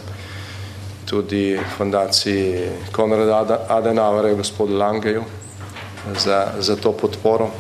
tudi 1.07 1.61
fondaciji 1.77 2.69
Konrada 2.93 3.67
Adenauer, 3.69 4.35
gospodu 4.37 4.77
Langeju, 4.77 5.25
za, 6.19 6.47
za 6.59 6.77
to 6.77 6.93
podporo. 6.93 7.51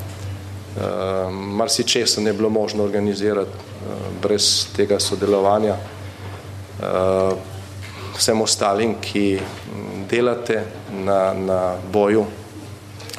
Uh, 0.80 1.32
Mar 1.32 1.70
si 1.70 1.84
česa 1.84 2.20
ne 2.20 2.32
bilo 2.32 2.48
možno 2.48 2.84
organizirati 2.84 3.50
uh, 3.50 3.92
brez 4.22 4.66
tega 4.76 5.00
sodelovanja. 5.00 5.76
Uh, 5.76 7.36
vsem 8.16 8.40
ostalim, 8.40 8.94
ki 9.00 9.40
delate 10.10 10.62
na, 11.04 11.34
na 11.34 11.76
boju 11.92 12.24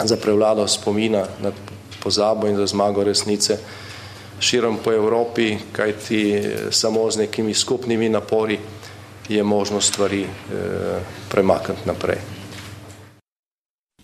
za 0.04 0.18
prevlado 0.18 0.68
spomina 0.68 1.26
nad 1.42 1.54
pozabo 2.04 2.48
in 2.48 2.58
za 2.58 2.66
zmago 2.66 3.04
resnice, 3.04 3.58
širom 4.40 4.78
po 4.84 4.94
Evropi, 4.94 5.58
kajti 5.72 6.44
samo 6.72 7.12
z 7.12 7.18
nekimi 7.18 7.54
skupnimi 7.54 8.10
napori 8.10 8.60
je 9.30 9.44
možno 9.44 9.82
stvari 9.82 10.22
eh, 10.24 10.28
premakniti 11.30 11.82
naprej. 11.86 12.41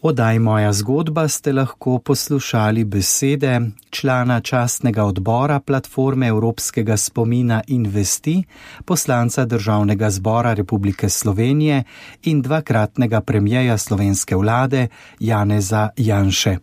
Odaj 0.02 0.40
moja 0.40 0.74
zgodba 0.74 1.28
ste 1.28 1.54
lahko 1.54 2.00
poslušali 2.00 2.84
besede 2.84 3.62
člana 3.90 4.42
častnega 4.42 5.04
odbora 5.04 5.60
platforme 5.60 6.28
Evropskega 6.28 6.98
spomina 6.98 7.62
Investi, 7.68 8.44
poslanca 8.86 9.46
Državnega 9.46 10.10
zbora 10.10 10.54
Republike 10.54 11.10
Slovenije 11.10 11.84
in 12.24 12.42
dvakratnega 12.42 13.22
premijeja 13.22 13.78
slovenske 13.78 14.36
vlade 14.36 14.88
Janeza 15.20 15.90
Janše. 15.98 16.58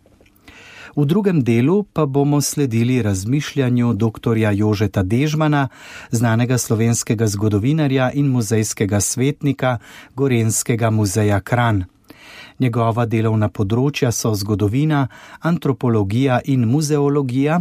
V 0.95 1.05
drugem 1.05 1.43
delu 1.43 1.83
pa 1.83 2.05
bomo 2.05 2.41
sledili 2.41 3.01
razmišljanju 3.01 3.93
dr. 3.93 4.37
Jožeta 4.53 5.03
Dežmana, 5.03 5.67
znanega 6.11 6.57
slovenskega 6.57 7.27
zgodovinarja 7.27 8.11
in 8.11 8.27
muzejskega 8.27 8.99
svetnika 8.99 9.77
Gorenskega 10.15 10.89
muzeja 10.89 11.39
Kran. 11.39 11.83
Njegova 12.59 13.05
delovna 13.05 13.49
področja 13.51 14.11
so 14.15 14.31
zgodovina, 14.31 15.07
antropologija 15.43 16.39
in 16.47 16.63
muzeologija, 16.69 17.59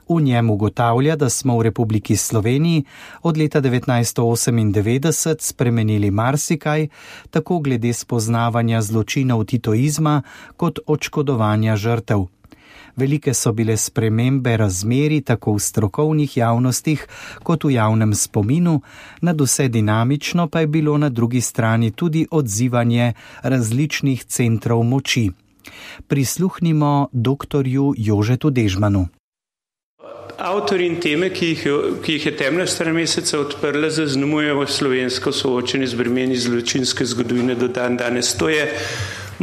V 0.09 0.21
njem 0.21 0.51
ugotavlja, 0.51 1.17
da 1.17 1.29
smo 1.31 1.59
v 1.59 1.63
Republiki 1.63 2.17
Sloveniji 2.17 2.85
od 3.23 3.37
leta 3.37 3.61
1998 3.61 5.37
spremenili 5.41 6.11
marsikaj, 6.11 6.89
tako 7.31 7.59
glede 7.59 7.93
spoznavanja 7.93 8.83
zločinov 8.83 9.45
titoizma 9.45 10.23
kot 10.57 10.79
očkodovanja 10.87 11.77
žrtev. 11.77 12.27
Velike 12.99 13.35
so 13.35 13.53
bile 13.53 13.77
spremembe 13.77 14.57
razmeri 14.57 15.21
tako 15.21 15.53
v 15.55 15.61
strokovnih 15.63 16.37
javnostih 16.37 17.07
kot 17.43 17.65
v 17.65 17.77
javnem 17.77 18.15
spominu, 18.15 18.81
nad 19.23 19.41
vse 19.41 19.69
dinamično 19.69 20.49
pa 20.49 20.61
je 20.61 20.67
bilo 20.67 20.99
na 20.99 21.09
drugi 21.09 21.41
strani 21.41 21.91
tudi 21.91 22.27
odzivanje 22.31 23.13
različnih 23.43 24.25
centrov 24.25 24.83
moči. 24.83 25.31
Prisluhnimo 26.07 27.09
dr. 27.13 27.63
Jožetu 27.97 28.51
Dežmanu. 28.51 29.07
Avtori 30.39 30.87
in 30.87 31.01
teme, 31.03 31.33
ki 31.35 31.47
jih, 31.47 31.63
ki 31.99 32.13
jih 32.15 32.27
je 32.29 32.33
temna 32.39 32.63
stran 32.71 32.95
meseca 32.95 33.41
odprla, 33.41 33.89
zaznamujejo 33.91 34.67
slovensko 34.71 35.33
soočenje 35.35 35.89
z 35.91 35.99
bremeni 35.99 36.37
zločinske 36.39 37.03
zgodovine 37.11 37.57
do 37.59 37.67
dan 37.67 37.97
danes. 37.99 38.37
To 38.39 38.47
je 38.49 38.69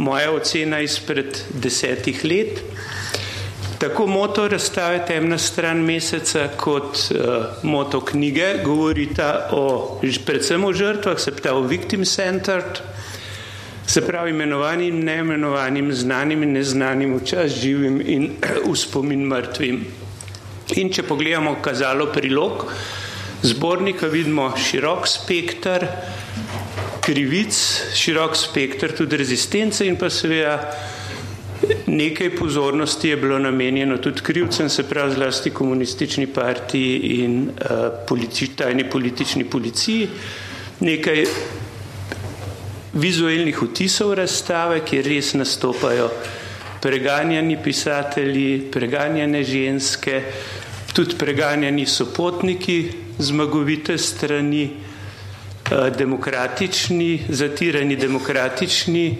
moja 0.00 0.30
ocena 0.32 0.80
izpred 0.80 1.36
desetih 1.52 2.24
let. 2.24 2.62
Tako 3.76 4.06
moto 4.06 4.46
razstave 4.48 5.02
Temna 5.06 5.36
stran 5.38 5.84
meseca 5.84 6.46
kot 6.56 6.96
uh, 6.96 7.44
moto 7.62 8.00
knjige 8.00 8.62
govorita 8.64 9.50
o, 9.52 10.00
predvsem 10.26 10.64
o 10.64 10.72
žrtvah, 10.72 11.20
se 11.20 11.36
pravi 11.36 11.68
victim 11.76 12.04
centered, 12.08 12.80
se 13.86 14.00
pravi 14.00 14.32
imenovanim, 14.32 15.04
neimenovanim, 15.04 15.92
znanim 15.92 16.42
in 16.42 16.56
neznanim, 16.56 17.18
včas 17.20 17.52
živim 17.60 18.00
in 18.00 18.30
v 18.64 18.76
spomin 18.76 19.28
mrtvim. 19.28 19.84
In 20.74 20.90
če 20.90 21.02
pogledamo 21.06 21.56
kazalo 21.62 22.08
prilog 22.10 22.66
zbornika, 23.46 24.08
vidimo 24.10 24.48
širok 24.58 25.06
spektr 25.06 25.86
krivic, 27.06 27.54
širok 27.94 28.34
spektr 28.34 28.96
tudi 28.98 29.16
rezistence 29.16 29.86
in 29.86 29.94
pa 29.96 30.10
seveda 30.10 30.58
Nekaj 31.86 32.34
pozornosti 32.36 33.08
je 33.08 33.16
bilo 33.16 33.38
namenjeno 33.38 33.96
tudi 33.98 34.20
krivcem, 34.20 34.68
se 34.68 34.82
pravi 34.88 35.14
zlasti 35.14 35.50
komunistični 35.50 36.26
partiji 36.26 36.98
in 37.24 37.48
uh, 37.48 37.76
politi 38.08 38.48
tajni 38.56 38.90
politični 38.90 39.44
policiji. 39.44 40.08
Nekaj 40.80 41.24
vizualnih 42.92 43.62
vtisov 43.62 44.14
razstave, 44.14 44.82
kjer 44.84 45.08
res 45.08 45.32
nastopajo 45.34 46.10
preganjani 46.86 47.56
pisatelji, 47.58 48.70
preganjane 48.70 49.42
ženske, 49.44 50.20
tudi 50.94 51.18
preganjani 51.18 51.86
sopotniki 51.86 52.76
zmagovite 53.18 53.98
strani, 53.98 54.68
uh, 54.70 55.88
demokratični, 55.98 57.26
zatirani 57.28 57.96
demokratični 57.96 59.18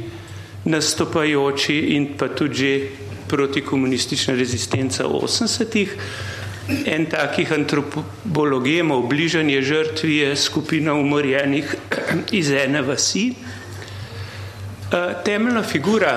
nastopajoči 0.64 1.78
in 1.96 2.14
pa 2.18 2.28
tudi 2.28 2.54
že 2.54 2.88
protikomunistična 3.28 4.34
rezistenca 4.34 5.06
v 5.06 5.26
80-ih. 5.26 5.96
En 6.86 7.06
takih 7.06 7.52
antropologijemov, 7.52 9.06
bližanje 9.06 9.62
žrtvi 9.62 10.16
je 10.16 10.36
skupina 10.36 10.94
umorjenih 10.94 11.74
iz 12.32 12.50
ene 12.50 12.82
vasi. 12.82 13.34
Temeljna 15.24 15.62
figura, 15.62 16.14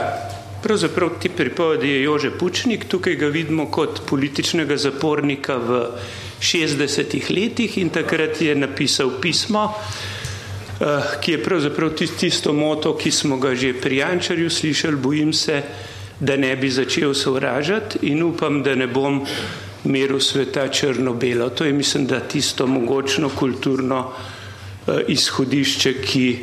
pravzaprav 0.63 1.19
ti 1.19 1.29
pripovedi 1.29 1.89
je 1.89 2.03
Jože 2.03 2.31
Pučnik, 2.31 2.85
tukaj 2.85 3.15
ga 3.15 3.27
vidimo 3.27 3.69
kot 3.71 4.01
političnega 4.09 4.77
zapornika 4.77 5.57
v 5.57 5.81
60-ih 6.41 7.31
letih 7.31 7.77
in 7.77 7.89
takrat 7.89 8.41
je 8.41 8.55
napisal 8.55 9.11
pismo, 9.21 9.73
Eh, 10.79 11.01
ki 11.21 11.31
je 11.31 11.43
pravzaprav 11.43 11.89
tisto 12.19 12.53
moto, 12.53 12.95
ki 12.95 13.11
smo 13.11 13.37
ga 13.37 13.51
že 13.55 13.73
pri 13.75 13.97
Jančarju 13.97 14.49
slišali, 14.49 14.95
bojim 14.95 15.33
se, 15.33 15.63
da 16.19 16.37
ne 16.37 16.55
bi 16.55 16.69
začel 16.71 17.13
sovražati 17.13 17.99
in 18.07 18.23
upam, 18.23 18.63
da 18.63 18.75
ne 18.75 18.87
bom 18.87 19.25
meril 19.83 20.19
sveta 20.19 20.67
črno-belo. 20.67 21.49
To 21.49 21.65
je, 21.65 21.73
mislim, 21.73 22.07
da 22.07 22.19
tisto 22.19 22.67
mogočno 22.67 23.29
kulturno 23.29 23.99
uh, 24.07 24.95
izhodišče, 25.07 25.93
ki 26.01 26.37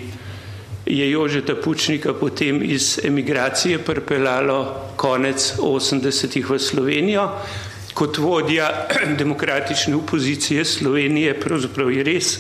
je 0.87 1.11
Jožeta 1.11 1.55
Pučnika 1.55 2.15
potem 2.15 2.63
iz 2.63 3.01
emigracije 3.05 3.79
pripeljalo 3.79 4.93
konec 4.97 5.55
80-ih 5.59 6.51
v 6.51 6.59
Slovenijo. 6.59 7.29
Kot 7.95 8.19
vodja 8.19 8.87
demokratične 9.21 9.97
opozicije 9.97 10.65
Slovenije 10.65 11.41
pravzaprav 11.41 11.91
je 11.93 12.05
res 12.05 12.39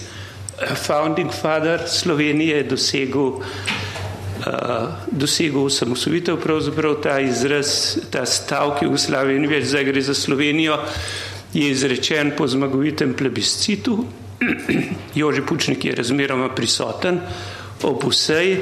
founding 0.87 1.33
father 1.33 1.81
Slovenije 1.89 2.63
dosegel, 2.63 3.27
uh, 3.27 3.43
dosegel 5.11 5.69
samosovitev, 5.71 6.39
pravzaprav 6.41 7.01
ta 7.03 7.19
izraz, 7.21 7.99
ta 8.11 8.27
stavk 8.27 8.83
Jugoslavije 8.83 9.41
ni 9.41 9.51
več, 9.51 9.65
zdaj 9.65 9.85
gre 9.85 10.03
za 10.03 10.15
Slovenijo, 10.15 10.79
je 11.53 11.71
izrečen 11.71 12.33
po 12.37 12.47
zmagovitem 12.49 13.15
plebiscitu. 13.15 14.05
Jože 15.19 15.43
Pučnik 15.47 15.85
je 15.85 15.95
razmeroma 15.95 16.49
prisoten 16.55 17.21
ob 17.83 18.05
vsej, 18.09 18.57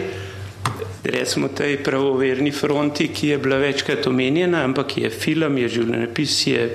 recimo 1.05 1.49
tej 1.49 1.79
pravoverni 1.85 2.51
fronti, 2.51 3.09
ki 3.09 3.29
je 3.29 3.39
bila 3.39 3.61
večkrat 3.61 4.07
omenjena, 4.07 4.65
ampak 4.65 4.97
je 4.99 5.11
film, 5.11 5.59
je 5.59 5.69
življenjepis, 5.69 6.47
je 6.47 6.69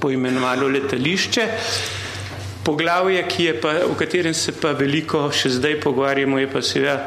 poimenovalo 0.00 0.68
letališče. 0.68 1.46
Poglavje, 2.62 3.24
pa, 3.62 3.74
o 3.90 3.94
katerem 3.98 4.34
se 4.34 4.54
pa 4.54 4.70
veliko 4.78 5.26
še 5.34 5.50
zdaj 5.58 5.80
pogovarjamo, 5.82 6.38
je 6.38 6.50
pa 6.50 6.62
seveda 6.62 6.98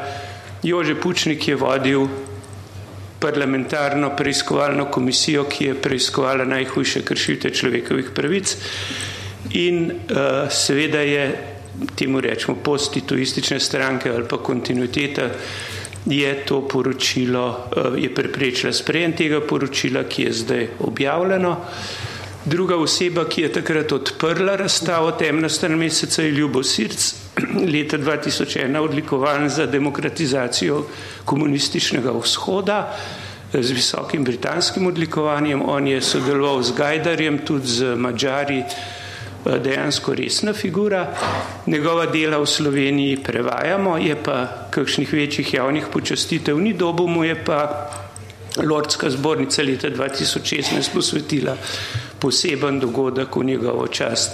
Jože 0.66 0.96
Pučnik 1.00 1.48
je 1.48 1.56
vodil 1.56 2.08
parlamentarno 3.20 4.10
preiskovalno 4.16 4.90
komisijo, 4.90 5.46
ki 5.48 5.64
je 5.64 5.74
preiskovala 5.80 6.44
najhujše 6.44 7.02
kršitve 7.04 7.50
človekovih 7.50 8.10
pravic 8.14 8.56
in 9.56 9.90
uh, 9.90 10.50
seveda 10.50 11.00
je, 11.00 11.24
temu 11.94 12.20
rečemo, 12.20 12.56
postituistične 12.62 13.60
stranke 13.60 14.10
ali 14.10 14.28
pa 14.28 14.38
kontinuiteta 14.38 15.30
je 16.06 16.34
to 16.46 16.60
poročilo, 16.68 17.48
uh, 17.48 17.98
je 17.98 18.14
preprečila 18.14 18.72
sprejem 18.72 19.12
tega 19.12 19.40
poročila, 19.40 20.04
ki 20.04 20.22
je 20.22 20.32
zdaj 20.32 20.68
objavljeno. 20.80 21.56
Druga 22.44 22.76
oseba, 22.76 23.24
ki 23.24 23.42
je 23.42 23.52
takrat 23.52 23.92
odprla 23.92 24.56
razstavo 24.56 25.10
Temna 25.18 25.48
stran 25.48 25.74
meseca, 25.74 26.22
je 26.22 26.30
Ljubo 26.30 26.62
Sirc, 26.62 27.14
leta 27.74 27.98
2001 27.98 28.78
odlikovan 28.78 29.48
za 29.48 29.66
demokratizacijo 29.66 30.84
komunističnega 31.24 32.12
vzhoda 32.12 32.94
z 33.52 33.70
visokim 33.70 34.24
britanskim 34.24 34.86
odlikovanjem. 34.86 35.62
On 35.68 35.86
je 35.86 36.02
sodeloval 36.02 36.62
z 36.62 36.72
Gajdarjem, 36.76 37.38
tudi 37.38 37.66
z 37.66 37.96
Mačari, 37.96 38.58
eh, 38.58 38.66
dejansko 39.62 40.14
resna 40.14 40.52
figura. 40.52 41.14
Njegova 41.66 42.06
dela 42.06 42.38
v 42.38 42.46
Sloveniji 42.46 43.16
prevajamo, 43.22 43.96
je 43.98 44.16
pa 44.22 44.46
kakšnih 44.70 45.12
večjih 45.12 45.54
javnih 45.54 45.86
počastitev 45.92 46.58
ni 46.58 46.72
dobo, 46.72 47.06
mu 47.06 47.24
je 47.24 47.44
pa 47.44 47.90
Lordska 48.64 49.10
zbornica 49.10 49.62
leta 49.62 49.90
2016 49.90 50.92
posvetila 50.94 51.56
poseben 52.18 52.80
dogodek 52.80 53.36
v 53.36 53.44
njegovo 53.44 53.86
čast. 53.86 54.30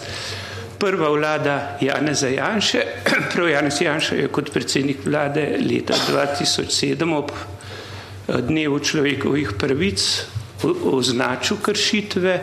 Prva 0.78 1.08
vlada 1.08 1.78
Janeza 1.80 2.28
Janše, 2.28 2.84
prav 3.34 3.48
Janez 3.48 3.80
Janša 3.80 4.14
je 4.14 4.28
kot 4.28 4.52
predsednik 4.52 5.04
vlade 5.04 5.58
leta 5.60 5.94
2007 6.10 7.14
ob 7.16 7.30
eh, 7.30 8.40
dnevu 8.40 8.78
človekovih 8.78 9.52
pravic 9.58 10.26
označil 10.84 11.56
kršitve, 11.62 12.38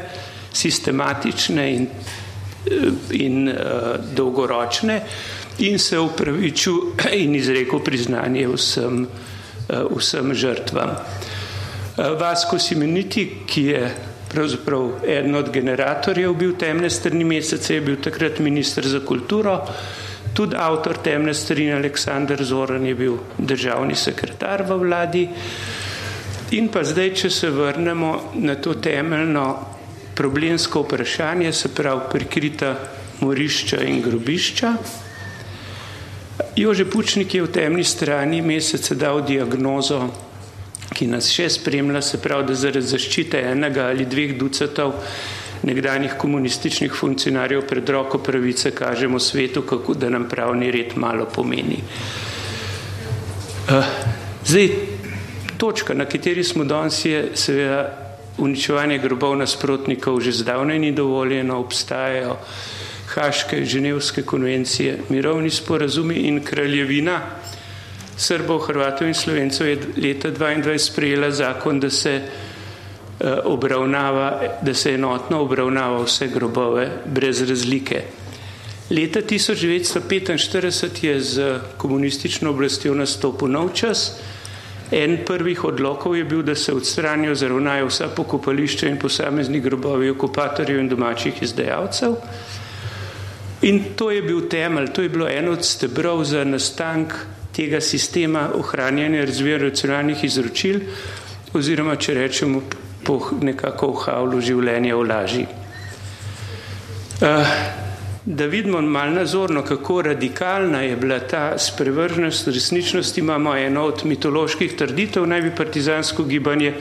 sistematične 0.53 1.73
in, 1.75 1.83
eh, 1.83 2.18
in 3.11 3.47
uh, 3.47 4.15
dolgoročne 4.15 5.01
in 5.57 5.79
se 5.79 5.99
upravičil 5.99 6.73
in 7.23 7.35
izrekel 7.35 7.79
priznanje 7.79 8.47
vsem, 8.47 9.07
uh, 9.07 9.97
vsem 9.97 10.33
žrtvam. 10.33 10.89
Uh, 10.89 12.19
Vasko 12.19 12.59
Simeniti, 12.59 13.29
ki 13.47 13.63
je 13.63 13.95
pravzaprav 14.29 14.91
eden 15.07 15.35
od 15.35 15.49
generatorjev 15.51 16.33
bil 16.37 16.53
temne 16.57 16.89
strani 16.89 17.23
mesece, 17.23 17.73
je 17.75 17.81
bil 17.81 17.97
takrat 18.01 18.39
minister 18.39 18.87
za 18.87 18.99
kulturo, 18.99 19.59
tudi 20.33 20.55
avtor 20.55 20.97
temne 21.03 21.33
strani 21.33 21.73
Aleksandr 21.73 22.43
Zoran 22.43 22.85
je 22.85 22.95
bil 22.95 23.17
državni 23.37 23.95
sekretar 23.95 24.63
v 24.67 24.77
vladi. 24.77 25.27
In 26.51 26.69
pa 26.73 26.83
zdaj, 26.83 27.13
če 27.13 27.29
se 27.29 27.49
vrnemo 27.49 28.13
na 28.41 28.55
to 28.55 28.73
temeljno 28.73 29.78
problemsko 30.19 30.83
vprašanje, 30.83 31.53
se 31.55 31.71
pravi 31.71 32.09
prikrita 32.11 32.75
morišča 33.23 33.83
in 33.87 34.01
grobišča, 34.03 34.73
Jože 36.59 36.85
Pučnik 36.91 37.33
je 37.35 37.43
v 37.43 37.51
temni 37.51 37.83
strani 37.83 38.41
mesece 38.43 38.95
dal 38.95 39.21
diagnozo 39.23 40.07
ki 40.95 41.07
nas 41.07 41.29
še 41.31 41.47
spremlja, 41.53 42.01
se 42.03 42.19
pravi, 42.21 42.49
da 42.49 42.55
zaradi 42.57 42.87
zaščite 42.89 43.41
enega 43.51 43.89
ali 43.91 44.07
dveh 44.09 44.35
ducatov 44.39 44.95
nekdanjih 45.67 46.15
komunističnih 46.19 46.93
funkcionarjev 46.95 47.65
pred 47.67 47.89
roko 47.91 48.21
pravice 48.23 48.71
kažemo 48.75 49.19
svetu, 49.19 49.65
kako 49.67 49.95
da 49.99 50.09
nam 50.09 50.27
pravni 50.31 50.71
red 50.71 50.95
malo 50.95 51.27
pomeni. 51.27 51.81
Uh, 53.69 53.89
zdaj, 54.47 54.69
točka, 55.59 55.93
na 55.93 56.07
kateri 56.09 56.43
smo 56.43 56.63
danes, 56.65 57.03
je 57.05 57.25
seveda 57.37 58.08
uničevanje 58.39 58.97
grobov 58.97 59.37
nasprotnikov 59.37 60.21
že 60.21 60.31
zdavnaj 60.31 60.79
ni 60.79 60.91
dovoljeno, 60.91 61.59
obstajajo 61.59 62.37
Haške, 63.09 63.65
Ženevske 63.65 64.21
konvencije, 64.21 64.99
mirovni 65.09 65.49
sporazumi 65.49 66.15
in 66.15 66.43
kraljevina, 66.43 67.21
Srbov, 68.17 68.59
Hrvatov 68.59 69.07
in 69.07 69.13
Slovencev 69.13 69.67
je 69.67 69.77
leta 69.97 70.31
2022 70.31 70.77
sprejela 70.77 71.31
zakon, 71.31 71.79
da 71.79 71.89
se 71.89 72.11
eh, 72.15 72.23
obravnava, 73.43 74.41
da 74.61 74.73
se 74.73 74.93
enotno 74.93 75.41
obravnava 75.41 76.03
vse 76.03 76.27
grobove 76.27 76.89
brez 77.05 77.41
razlike. 77.49 78.03
Leta 78.89 79.21
1945 79.21 81.05
je 81.05 81.21
z 81.21 81.59
komunistično 81.77 82.49
oblastjo 82.49 82.95
nastopil 82.95 83.47
nov 83.47 83.69
čas 83.73 84.19
En 84.91 85.17
prvih 85.25 85.63
odlokov 85.63 86.15
je 86.17 86.23
bil, 86.23 86.41
da 86.41 86.55
se 86.55 86.73
odstranijo, 86.73 87.35
zaravnajo 87.35 87.87
vsa 87.87 88.07
pokopališča 88.15 88.87
in 88.89 88.97
posamezni 88.97 89.59
grobovi 89.61 90.09
okupatorjev 90.09 90.79
in 90.79 90.89
domačih 90.89 91.43
izdajalcev. 91.43 92.15
In 93.61 93.83
to 93.95 94.11
je 94.11 94.21
bil 94.21 94.47
temelj, 94.49 94.87
to 94.93 95.01
je 95.01 95.09
bilo 95.09 95.27
eno 95.29 95.51
od 95.51 95.65
stebrov 95.65 96.23
za 96.23 96.43
nastank 96.43 97.13
tega 97.55 97.81
sistema 97.81 98.49
ohranjanja 98.55 99.25
razvijanja 99.25 99.63
racionalnih 99.63 100.23
izročil 100.23 100.79
oziroma, 101.53 101.95
če 101.95 102.13
rečemo, 102.13 102.61
po 103.03 103.19
nekako 103.41 103.91
v 103.91 104.03
havlu 104.05 104.41
življenja 104.41 104.95
v 104.95 105.05
laži. 105.09 105.45
Uh, 107.19 107.78
da 108.29 108.45
vidimo 108.45 108.81
malo 108.81 109.11
nazorno, 109.11 109.63
kako 109.63 110.01
radikalna 110.01 110.81
je 110.81 110.95
bila 110.95 111.19
ta 111.19 111.57
sprevrženost 111.57 112.47
resničnosti, 112.47 113.19
imamo 113.19 113.55
eno 113.57 113.83
od 113.83 114.05
mitoloških 114.05 114.75
trditev, 114.75 115.25
naj 115.25 115.41
bi 115.41 115.55
partizansko 115.55 116.23
gibanje 116.23 116.73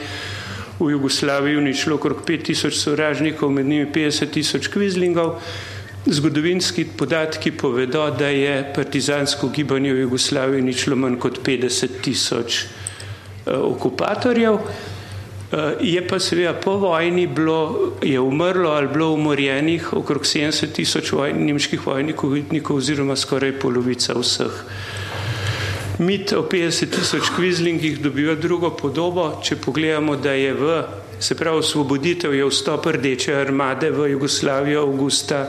v 0.79 0.91
Jugoslaviji 0.91 1.57
uničilo 1.57 1.95
okrog 1.95 2.21
5000 2.27 2.71
sovražnikov, 2.71 3.51
med 3.51 3.65
njimi 3.65 3.87
50 3.95 4.29
tisoč 4.29 4.67
kvizlingov. 4.67 5.41
Zgodovinski 6.05 6.85
podatki 6.97 7.51
povedo, 7.51 8.09
da 8.11 8.27
je 8.27 8.73
partizansko 8.75 9.49
gibanje 9.49 9.93
v 9.93 10.05
Jugoslaviji 10.05 10.61
uničilo 10.61 10.95
manj 10.95 11.17
kot 11.17 11.41
50 11.45 12.01
tisoč 12.01 12.63
uh, 12.63 13.53
okupatorjev. 13.73 14.59
Eh, 15.51 15.73
je 15.81 16.07
pa 16.07 16.19
seveda 16.19 16.53
po 16.53 16.75
vojni 16.77 17.27
bilo, 17.27 17.93
je 18.01 18.19
umrlo 18.19 18.69
ali 18.69 18.87
bilo 18.87 19.11
umorjenih 19.13 19.93
okrog 19.93 20.21
70 20.21 20.71
tisoč 20.71 21.11
voj, 21.11 21.33
nemških 21.33 21.87
vojnikov 21.87 22.77
oziroma 22.77 23.15
skoraj 23.15 23.55
polovica 23.59 24.13
vseh. 24.13 24.61
Mit 25.99 26.33
o 26.33 26.45
50 26.51 26.93
tisoč 26.93 27.33
kvizlingih 27.35 27.97
dobiva 27.99 28.35
drugo 28.35 28.69
podobo, 28.69 29.41
če 29.43 29.57
pogledamo, 29.57 30.15
da 30.15 30.37
je 30.37 30.53
v, 30.53 30.83
se 31.19 31.35
pravi, 31.35 31.65
osvoboditev 31.65 32.33
je 32.33 32.45
vstop 32.45 32.85
rdeče 32.85 33.35
armade 33.35 33.89
v 33.91 34.11
Jugoslavijo 34.13 34.85
avgusta 34.85 35.47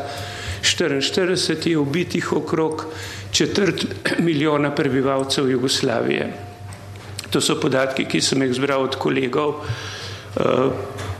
1944 0.62 1.68
je 1.68 1.78
ubitih 1.78 2.32
okrog 2.32 2.86
četrt 3.32 3.84
milijona 4.18 4.74
prebivalcev 4.74 5.50
Jugoslavije. 5.50 6.49
To 7.30 7.40
so 7.40 7.56
podatki, 7.60 8.08
ki 8.10 8.20
sem 8.20 8.42
jih 8.42 8.54
zbral 8.54 8.88
od 8.88 8.96
kolegov 8.98 9.60
uh, 9.60 10.72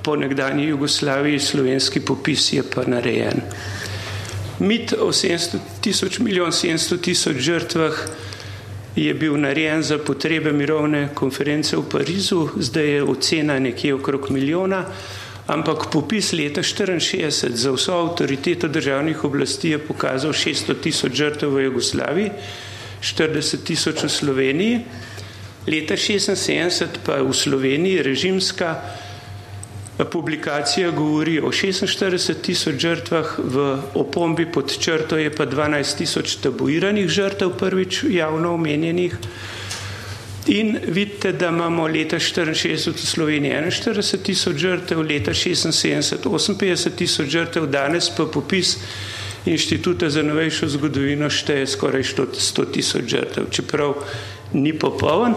po 0.03 0.16
nekdanji 0.16 0.73
Jugoslaviji, 0.73 1.38
slovenski 1.38 2.01
popis 2.01 2.53
je 2.53 2.64
pa 2.66 2.83
narejen. 2.87 3.44
Mit 4.61 4.92
o 4.92 5.12
700 5.12 5.59
tisoč, 5.81 6.18
milijon 6.18 6.53
700 6.53 7.01
tisoč 7.01 7.37
žrtvah 7.37 8.03
je 8.96 9.14
bil 9.14 9.37
narejen 9.40 9.83
za 9.83 9.99
potrebe 9.99 10.53
mirovne 10.53 11.09
konference 11.14 11.77
v 11.77 11.87
Parizu, 11.88 12.49
zdaj 12.57 12.88
je 12.88 13.03
ocena 13.03 13.59
nekje 13.59 13.94
okrog 13.94 14.31
milijona, 14.31 14.85
ampak 15.46 15.87
popis 15.92 16.33
leta 16.33 16.61
1964 16.61 17.55
za 17.55 17.73
vso 17.73 17.94
avtoriteto 17.94 18.68
državnih 18.68 19.25
oblasti 19.25 19.70
je 19.70 19.79
pokazal 19.79 20.33
600 20.33 20.81
tisoč 20.83 21.12
žrtev 21.12 21.55
v 21.55 21.64
Jugoslaviji, 21.64 22.31
40 23.01 23.64
tisoč 23.64 24.05
v 24.05 24.09
Sloveniji. 24.09 24.81
Leta 25.66 25.94
1976 25.94 27.05
pa 27.05 27.20
v 27.23 27.33
Sloveniji 27.33 28.03
režimska 28.03 28.81
publikacija 30.05 30.90
govori 30.90 31.40
o 31.40 31.53
46 31.53 32.35
tisoč 32.42 32.81
žrtvah, 32.81 33.35
v 33.38 33.79
opombi 33.94 34.46
pod 34.46 34.73
črto 34.73 35.16
je 35.20 35.29
pa 35.29 35.44
12 35.46 35.99
tisoč 35.99 36.37
tabuiranih 36.40 37.09
žrtev 37.09 37.53
prvič 37.59 38.05
javno 38.09 38.55
omenjenih. 38.55 39.16
In 40.46 40.79
vidite, 40.88 41.33
da 41.33 41.49
imamo 41.53 41.87
leta 41.87 42.16
1964 42.16 42.96
v 42.96 43.07
Sloveniji 43.07 43.53
41 43.53 44.23
tisoč 44.25 44.57
žrtev, 44.57 45.03
leta 45.03 45.37
1976 45.37 46.25
58 46.25 46.96
tisoč 46.96 47.29
žrtev, 47.29 47.66
danes 47.66 48.11
pa 48.16 48.25
popis 48.25 48.79
Inštituta 49.46 50.11
za 50.11 50.23
novejšo 50.23 50.68
zgodovino 50.68 51.31
šteje 51.33 51.66
skoraj 51.66 52.03
100 52.05 52.73
tisoč 52.73 53.05
žrtev. 53.09 53.49
Čeprav 53.49 53.96
ni 54.52 54.72
popoln. 54.72 55.34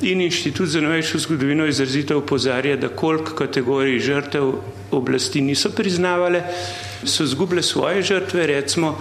In 0.00 0.20
inštitut 0.20 0.68
za 0.68 0.80
novejšo 0.80 1.18
zgodovino 1.18 1.66
izrazito 1.66 2.18
upozarja, 2.18 2.76
da 2.76 2.88
koliko 2.88 3.34
kategorij 3.34 3.98
žrtev 3.98 4.52
oblasti 4.90 5.40
niso 5.40 5.70
priznavale, 5.70 6.42
so 7.04 7.26
zgubile 7.26 7.62
svoje 7.62 8.02
žrtve, 8.02 8.46
recimo 8.46 8.98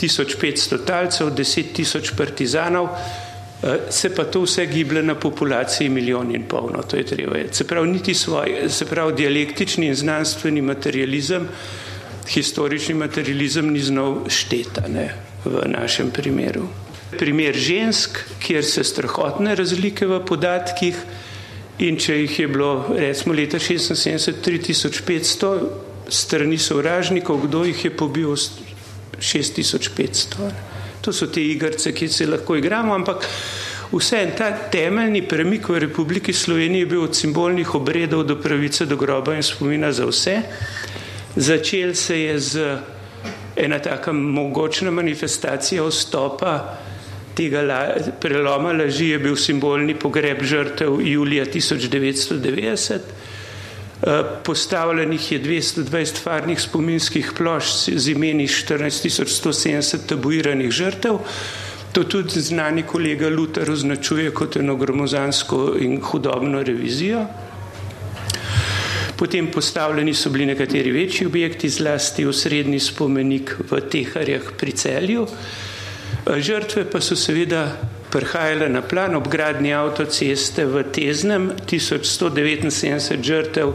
1500 0.00 0.84
talcev, 0.84 1.30
10 1.30 1.72
tisoč 1.72 2.10
partizanov, 2.16 2.88
eh, 2.88 3.78
se 3.90 4.14
pa 4.14 4.24
to 4.24 4.42
vse 4.42 4.66
giblje 4.66 5.02
na 5.02 5.14
populaciji 5.14 5.88
milijon 5.88 6.34
in 6.34 6.44
pol, 6.48 6.70
no 6.74 6.82
to 6.82 6.96
je 6.96 7.06
treba. 7.06 7.36
Se 7.52 7.66
pravi, 7.66 7.88
niti 7.88 8.14
svoj, 8.14 8.68
se 8.68 8.86
pravi, 8.86 9.14
dialektični 9.16 9.86
in 9.86 9.94
znanstveni 9.94 10.62
materializem, 10.62 11.48
historični 12.28 12.94
materializem 12.94 13.72
ni 13.72 13.80
znov 13.80 14.28
šteta 14.28 14.88
ne, 14.88 15.14
v 15.44 15.64
našem 15.66 16.10
primeru. 16.10 16.68
Primer 17.16 17.56
žensk, 17.56 18.18
kjer 18.40 18.64
se 18.64 18.84
strahotne 18.84 19.54
razlike 19.56 20.06
v 20.06 20.20
podatkih 20.28 20.96
in 21.78 21.96
če 21.96 22.14
jih 22.18 22.40
je 22.40 22.48
bilo 22.48 22.84
recimo 22.98 23.34
leta 23.34 23.58
76 23.58 24.32
3500 24.44 25.60
strani 26.08 26.58
sovražnikov, 26.58 27.40
kdo 27.46 27.64
jih 27.64 27.84
je 27.84 27.96
pobil 27.96 28.36
6500. 28.36 30.50
To 31.00 31.12
so 31.12 31.26
te 31.32 31.40
igrce, 31.40 31.92
ki 31.94 32.08
se 32.08 32.26
lahko 32.26 32.56
igramo, 32.58 32.94
ampak 32.94 33.28
vse 33.92 34.22
en 34.22 34.30
ta 34.36 34.50
temeljni 34.72 35.22
premik 35.28 35.68
v 35.68 35.78
Republiki 35.86 36.32
Sloveniji 36.32 36.80
je 36.84 36.90
bil 36.92 37.02
od 37.06 37.16
simbolnih 37.16 37.74
obredov 37.74 38.24
do 38.28 38.36
pravice 38.36 38.86
do 38.86 38.96
groba 38.96 39.34
in 39.36 39.42
spomina 39.42 39.92
za 39.92 40.06
vse. 40.06 40.42
Začel 41.36 41.94
se 41.94 42.20
je 42.20 42.38
z 42.38 42.78
ena 43.56 43.78
taka 43.78 44.12
mogočna 44.12 44.90
manifestacija 44.90 45.82
vstopa 45.86 46.78
tega 47.38 47.62
la, 47.62 47.80
preloma 48.20 48.72
laži 48.74 49.12
je 49.12 49.18
bil 49.22 49.36
simbolni 49.38 49.94
pogreb 49.94 50.42
žrtev 50.42 50.98
julija 51.06 51.46
1990. 51.46 52.98
Eh, 53.98 54.22
postavljenih 54.44 55.32
je 55.32 55.40
220 55.42 56.20
farnih 56.22 56.60
spominskih 56.60 57.32
plošč 57.36 57.88
z 57.96 58.12
imeni 58.14 58.46
14170 58.46 60.06
tabuiranih 60.06 60.70
žrtev. 60.70 61.18
To 61.92 62.04
tudi 62.04 62.40
znani 62.40 62.82
kolega 62.86 63.28
Lutar 63.28 63.70
označuje 63.70 64.30
kot 64.30 64.56
eno 64.56 64.76
gromozansko 64.76 65.74
in 65.80 66.00
hudobno 66.00 66.62
revizijo. 66.62 67.24
Potem 69.18 69.48
postavljeni 69.50 70.14
so 70.14 70.30
bili 70.30 70.46
nekateri 70.46 70.92
večji 70.94 71.26
objekti, 71.26 71.68
zlasti 71.68 72.26
osrednji 72.26 72.78
spomenik 72.80 73.56
v 73.70 73.80
Teharjah 73.90 74.52
pri 74.58 74.72
celju. 74.72 75.26
Žrtve 76.28 76.84
pa 76.90 77.00
so 77.00 77.16
seveda 77.16 77.76
prihajale 78.10 78.68
na 78.68 78.82
plan 78.82 79.14
ob 79.16 79.28
gradnji 79.28 79.72
avtoceste 79.72 80.66
v 80.66 80.84
Teznem, 80.92 81.52
1179 81.66 83.24
žrtev 83.24 83.72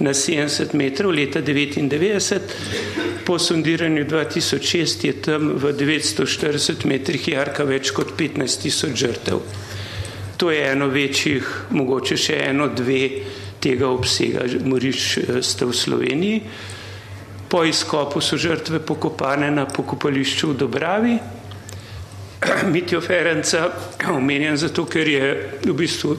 na 0.00 0.10
70 0.10 0.74
metrov 0.74 1.12
leta 1.12 1.40
1999, 1.40 3.24
po 3.24 3.38
sondiranju 3.38 4.04
2006 4.04 5.04
je 5.04 5.12
tam 5.12 5.56
v 5.56 5.72
940 5.72 6.84
metrih 6.88 7.28
jarka 7.28 7.64
več 7.64 7.92
kot 7.92 8.16
15 8.16 8.62
tisoč 8.62 8.92
žrtev. 8.96 9.40
To 10.36 10.50
je 10.50 10.60
eno 10.66 10.88
večjih, 10.90 11.46
mogoče 11.70 12.16
še 12.18 12.36
eno, 12.50 12.68
dve 12.68 13.08
tega 13.62 13.88
obsega 13.88 14.44
morišč 14.64 15.18
eh, 15.18 15.42
ste 15.42 15.64
v 15.64 15.72
Sloveniji. 15.72 16.40
Po 17.48 17.62
izkopu 17.64 18.20
so 18.20 18.36
žrtve 18.40 18.80
pokopane 18.82 19.50
na 19.54 19.64
pokopališču 19.70 20.50
v 20.50 20.58
Dobravi, 20.58 21.14
Mitijo 22.72 23.00
Ferenca 23.00 23.68
omenjam 24.10 24.56
zato, 24.56 24.84
ker 24.86 25.08
je 25.08 25.28
v 25.64 25.72
bistvu 25.76 26.16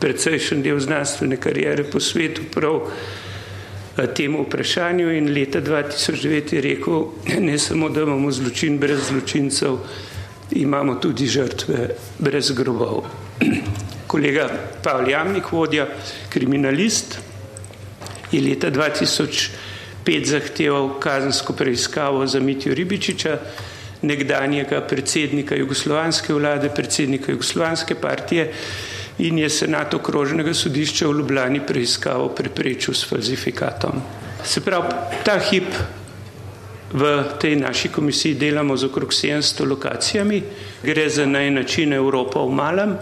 precejšen 0.00 0.62
del 0.62 0.80
znanstvene 0.80 1.36
karijere 1.36 1.84
po 1.84 2.00
svetu 2.00 2.46
prav 2.54 2.80
eh, 2.86 4.06
temu 4.16 4.44
vprašanju 4.46 5.10
in 5.16 5.32
leta 5.34 5.60
2009 5.60 6.54
je 6.54 6.60
rekel, 6.60 7.04
ne 7.48 7.58
samo, 7.58 7.88
da 7.88 8.02
imamo 8.02 8.30
zločin 8.30 8.78
brez 8.78 9.08
zločincev, 9.08 9.78
imamo 10.50 10.94
tudi 10.94 11.26
žrtve 11.26 11.88
brez 12.18 12.52
grobov. 12.52 13.04
Kolega 14.10 14.48
Pavel 14.82 15.10
Jamnik, 15.10 15.52
vodja 15.52 15.86
kriminalist, 16.28 17.18
je 18.32 18.40
leta 18.42 18.70
2005 18.70 20.24
zahteval 20.24 20.96
kazensko 21.00 21.52
preiskavo 21.52 22.26
za 22.26 22.40
Mitijo 22.40 22.74
Ribičiča, 22.74 23.38
nekdanjega 24.02 24.80
predsednika 24.80 25.56
jugoslovanske 25.56 26.34
vlade, 26.34 26.70
predsednika 26.74 27.32
jugoslovanske 27.32 27.94
partije 27.94 28.52
in 29.18 29.38
je 29.38 29.50
senat 29.50 29.94
okrožnega 29.94 30.54
sodišča 30.54 31.08
v 31.08 31.18
Ljubljani 31.18 31.60
preiskavo 31.66 32.28
preprečil 32.28 32.94
s 32.94 33.04
falzifikatom. 33.08 34.00
Se 34.44 34.60
pravi, 34.64 34.94
ta 35.24 35.38
hip 35.38 35.68
v 36.92 37.24
tej 37.40 37.56
naši 37.56 37.88
komisiji 37.88 38.34
delamo 38.34 38.76
z 38.76 38.88
okrog 38.88 39.12
700 39.12 39.68
lokacijami, 39.68 40.42
gre 40.82 41.08
za 41.08 41.26
naj 41.26 41.50
način 41.50 41.92
Evropa 41.92 42.40
v 42.40 42.52
malem. 42.52 42.96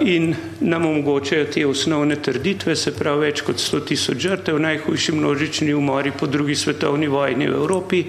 in 0.00 0.34
nam 0.60 0.86
omogočajo 0.86 1.44
te 1.44 1.66
osnovne 1.66 2.16
trditve, 2.16 2.76
se 2.76 2.92
pravi 2.92 3.20
več 3.20 3.40
kot 3.40 3.56
100 3.56 3.80
tisoč 3.88 4.18
žrtev, 4.20 4.58
najhujši 4.60 5.12
množični 5.12 5.74
umori 5.74 6.12
po 6.12 6.26
drugi 6.26 6.54
svetovni 6.54 7.08
vojni 7.08 7.48
v 7.48 7.54
Evropi 7.54 8.04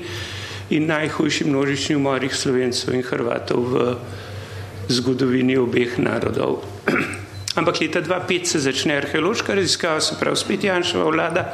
in 0.70 0.88
najhujši 0.90 1.46
množični 1.46 1.96
umorih 1.96 2.36
slovencev 2.36 2.94
in 2.96 3.04
hrvatov 3.04 3.70
v 3.70 3.96
zgodovini 4.90 5.58
obeh 5.58 5.98
narodov. 5.98 6.64
Ampak 7.60 7.82
leta 7.82 8.02
2005 8.02 8.46
se 8.46 8.60
začne 8.60 8.98
arheološka 8.98 9.56
raziskava, 9.56 10.02
se 10.02 10.18
pravi 10.20 10.36
spet 10.36 10.64
Janšova 10.64 11.10
vlada 11.12 11.54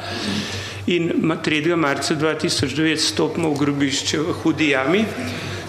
in 0.86 1.12
3. 1.44 1.76
marca 1.76 2.14
2009 2.14 2.96
stopimo 2.96 3.52
v 3.54 3.58
grobišče 3.58 4.18
v 4.18 4.32
Hudi 4.42 4.68
jami, 4.74 5.04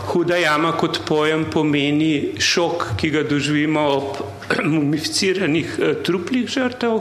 Huda 0.03 0.35
jama 0.35 0.73
kot 0.75 0.99
pojem 1.07 1.45
pomeni 1.51 2.35
šok, 2.39 2.95
ki 2.99 3.09
ga 3.09 3.23
doživimo 3.23 3.83
ob 3.87 4.17
mumificiranih 4.75 5.77
eh, 5.79 5.93
truplih 6.03 6.49
žrtev. 6.49 6.99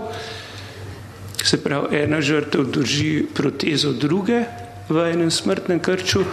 Se 1.42 1.58
pravi, 1.58 2.04
ena 2.04 2.20
žrtev 2.22 2.68
drži 2.70 3.24
protezo 3.34 3.92
druge 3.92 4.44
v 4.88 5.12
enem 5.12 5.30
smrtnem 5.30 5.80
krču. 5.80 6.24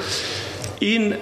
In 0.80 1.12
uh, 1.12 1.20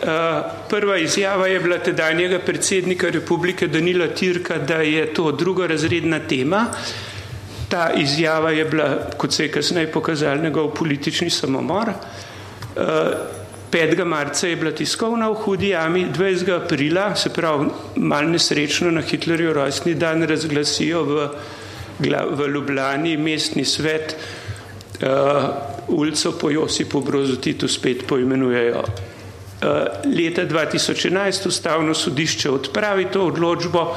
prva 0.69 0.97
izjava 0.97 1.47
je 1.47 1.59
bila 1.59 1.79
tedanjega 1.81 2.39
predsednika 2.39 3.09
republike 3.09 3.67
Danila 3.67 4.07
Tirka, 4.07 4.57
da 4.57 4.81
je 4.85 5.13
to 5.13 5.31
drugorazredna 5.31 6.19
tema. 6.19 6.67
Ta 7.69 7.89
izjava 7.97 8.51
je 8.51 8.65
bila, 8.65 8.89
kot 9.17 9.33
se 9.33 9.43
je 9.43 9.51
kasneje 9.51 9.91
pokazal, 9.91 10.37
njegov 10.37 10.73
politični 10.75 11.29
samomor. 11.29 11.89
Uh, 12.75 12.83
5. 13.71 14.05
marca 14.05 14.47
je 14.47 14.55
bila 14.55 14.71
tiskovna 14.71 15.29
v 15.29 15.33
hudi 15.33 15.69
jami, 15.69 16.05
20. 16.17 16.53
aprila, 16.55 17.15
se 17.15 17.29
pravi, 17.29 17.67
mal 17.95 18.29
nesrečno 18.29 18.91
na 18.91 19.01
Hitlerjev 19.01 19.53
rojstni 19.53 19.93
dan 19.93 20.23
razglasijo 20.23 21.03
v, 21.03 21.27
v 22.31 22.47
Ljubljani 22.53 23.17
mestni 23.17 23.65
svet, 23.65 24.15
uh, 25.01 25.76
ulico 25.87 26.31
po 26.31 26.49
Josipu 26.49 27.01
Brozu 27.01 27.35
Titu 27.35 27.67
spet 27.67 28.07
poimenujejo. 28.07 28.83
Uh, 29.57 29.67
leta 30.17 30.45
2011 30.45 31.47
ustavno 31.47 31.93
sodišče 31.93 32.49
odpravi 32.49 33.07
to 33.13 33.25
odločbo, 33.25 33.95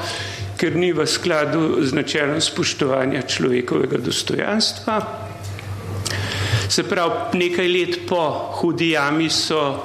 ker 0.57 0.75
ni 0.75 0.89
v 0.93 1.05
skladu 1.05 1.83
z 1.85 1.93
načelom 1.93 2.41
spoštovanja 2.41 3.21
človekovega 3.21 3.97
dostojanstva. 3.97 4.97
Se 6.69 6.83
pravi, 6.83 7.37
nekaj 7.37 7.67
let 7.67 7.99
po 8.09 8.23
hudi 8.61 8.89
jami 8.95 9.29
so, 9.29 9.83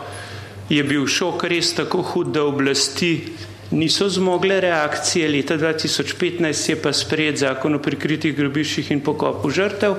je 0.69 0.83
bil 0.85 1.07
šok 1.07 1.45
res 1.45 1.75
tako 1.75 2.03
hud, 2.03 2.33
da 2.33 2.45
oblasti 2.45 3.35
niso 3.71 4.09
zmogle 4.09 4.61
reakcije. 4.61 5.29
Leta 5.29 5.59
2015 5.59 6.71
je 6.71 6.77
pa 6.83 6.93
sprejet 6.93 7.39
zakon 7.39 7.75
o 7.75 7.83
prikritih 7.83 8.37
grobiščih 8.37 8.91
in 8.95 9.01
pokopu 9.01 9.51
žrtev. 9.51 9.97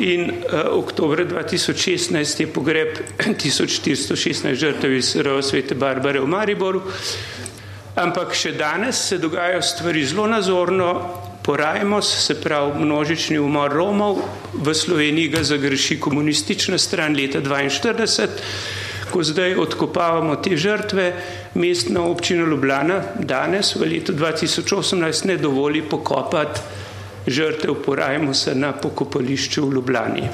In 0.00 0.30
uh, 0.30 0.78
oktober 0.78 1.26
2016 1.28 2.40
je 2.40 2.46
pogreb 2.48 2.88
1416 3.18 4.54
žrtev 4.56 4.94
iz 4.96 5.16
Rova 5.16 5.42
Svete 5.42 5.74
Barbare 5.76 6.20
v 6.20 6.26
Mariboru. 6.26 6.80
Ampak 8.00 8.32
še 8.32 8.54
danes 8.56 8.96
se 9.10 9.18
dogajajo 9.20 9.60
stvari 9.60 10.04
zelo 10.08 10.24
nazorno, 10.30 10.88
Porajmos, 11.44 12.08
se 12.24 12.36
pravi 12.40 12.80
množični 12.80 13.38
umor 13.38 13.72
Romov, 13.72 14.22
v 14.54 14.74
Sloveniji 14.74 15.28
ga 15.28 15.42
zagreši 15.44 16.00
komunistična 16.00 16.78
stran 16.78 17.16
leta 17.16 17.40
1942, 17.40 18.28
ko 19.10 19.24
zdaj 19.24 19.56
odkopavamo 19.58 20.36
te 20.40 20.56
žrtve, 20.56 21.12
mestna 21.54 22.04
občina 22.08 22.46
Ljubljana 22.48 23.02
danes 23.18 23.74
v 23.76 23.88
letu 23.88 24.12
2018 24.16 25.26
ne 25.26 25.36
dovoli 25.36 25.82
pokopati 25.82 26.79
žrtev 27.30 27.74
Porajmosa 27.84 28.54
na 28.54 28.72
pokopališču 28.72 29.68
v 29.68 29.74
Ljubljani. 29.74 30.28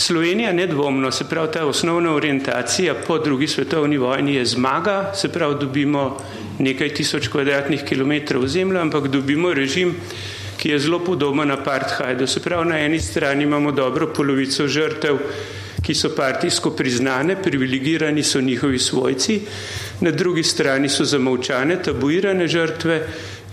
Slovenija 0.00 0.52
nedvomno, 0.52 1.10
se 1.12 1.24
pravi 1.28 1.52
ta 1.52 1.66
osnovna 1.66 2.14
orientacija 2.14 2.94
po 3.06 3.18
drugi 3.18 3.46
svetovni 3.46 3.98
vojni 3.98 4.34
je 4.34 4.44
zmaga, 4.44 5.12
se 5.14 5.28
pravi 5.28 5.54
dobimo 5.60 6.16
nekaj 6.58 6.94
tisoč 6.94 7.28
kvadratnih 7.28 7.84
kilometrov 7.84 8.46
zemlje, 8.46 8.80
ampak 8.80 9.08
dobimo 9.08 9.52
režim, 9.54 9.94
ki 10.56 10.68
je 10.68 10.78
zelo 10.78 10.98
podoben 11.04 11.50
apartheidu. 11.50 12.26
Se 12.26 12.40
pravi, 12.40 12.68
na 12.68 12.78
eni 12.80 13.00
strani 13.00 13.44
imamo 13.44 13.72
dobro 13.72 14.08
polovico 14.16 14.66
žrtev, 14.68 15.18
ki 15.84 15.94
so 15.94 16.10
partijsko 16.16 16.70
priznane, 16.76 17.36
privilegirani 17.42 18.22
so 18.22 18.40
njihovi 18.40 18.78
svojci, 18.78 19.40
na 20.00 20.10
drugi 20.10 20.42
strani 20.42 20.88
so 20.88 21.04
zamovčane, 21.04 21.82
tabuirane 21.82 22.48
žrtve, 22.48 23.00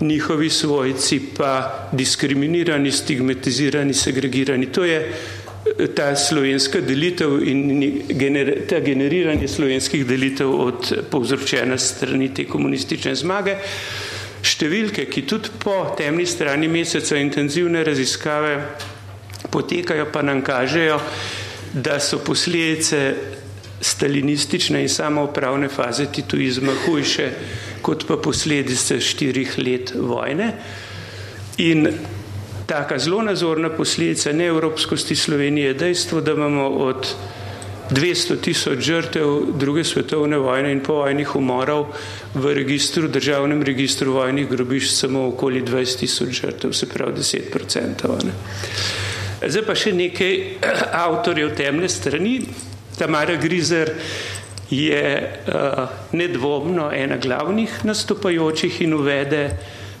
njihovi 0.00 0.50
svojci 0.50 1.20
pa 1.36 1.88
diskriminirani, 1.92 2.92
stigmatizirani, 2.92 3.94
segregirani. 3.94 4.66
To 4.72 4.84
je 4.84 5.12
ta 5.94 6.16
slovenska 6.16 6.80
delitev 6.80 7.42
in 7.48 8.02
gener, 8.08 8.54
ta 8.68 8.80
generiranje 8.80 9.48
slovenskih 9.48 10.06
delitev 10.06 10.50
od 10.60 10.92
povzročene 11.10 11.78
strani 11.78 12.30
te 12.34 12.44
komunistične 12.44 13.14
zmage. 13.14 13.56
Številke, 14.42 15.08
ki 15.10 15.24
tudi 15.26 15.50
po 15.58 15.80
temni 15.98 16.26
strani 16.26 16.68
meseca 16.70 17.18
intenzivne 17.18 17.82
raziskave 17.84 18.54
potekajo, 19.50 20.06
pa 20.12 20.22
nam 20.22 20.42
kažejo, 20.46 21.00
da 21.74 21.98
so 22.00 22.20
posledice 22.24 23.37
stalinistične 23.80 24.82
in 24.82 24.88
samoupravne 24.88 25.68
faze 25.68 26.06
tituizma 26.12 26.72
hujše 26.86 27.30
kot 27.82 28.06
pa 28.08 28.16
posledice 28.16 29.00
štirih 29.00 29.58
let 29.58 29.92
vojne. 29.94 30.52
In 31.58 31.88
taka 32.66 32.98
zelo 32.98 33.22
nazorna 33.22 33.70
posledica 33.70 34.32
neevropskosti 34.32 35.16
Slovenije 35.16 35.66
je 35.66 35.74
dejstvo, 35.74 36.20
da 36.20 36.32
imamo 36.32 36.68
od 36.68 37.14
200 37.90 38.40
tisoč 38.40 38.78
žrtev 38.78 39.40
druge 39.56 39.84
svetovne 39.84 40.38
vojne 40.38 40.72
in 40.72 40.80
povojnih 40.84 41.36
umorov 41.36 41.86
v 42.34 42.54
registru, 42.54 43.08
državnem 43.08 43.62
registru 43.62 44.12
vojnih 44.12 44.48
grobišč 44.48 44.90
samo 44.92 45.28
okoli 45.28 45.62
20 45.62 45.98
tisoč 45.98 46.28
žrtev, 46.42 46.72
se 46.72 46.88
pravi 46.88 47.16
10 47.16 47.50
procentov. 47.52 48.18
Zdaj 49.46 49.64
pa 49.64 49.74
še 49.74 49.94
nekaj 49.96 50.34
avtorjev 51.06 51.54
temne 51.56 51.88
strani. 51.88 52.42
Tamara 52.98 53.36
Grizer 53.36 53.90
je 54.70 55.04
uh, 55.46 55.88
nedvomno 56.12 56.90
ena 56.92 57.16
glavnih 57.16 57.84
nastopajočih 57.84 58.82
in 58.82 58.94
uvede 58.94 59.50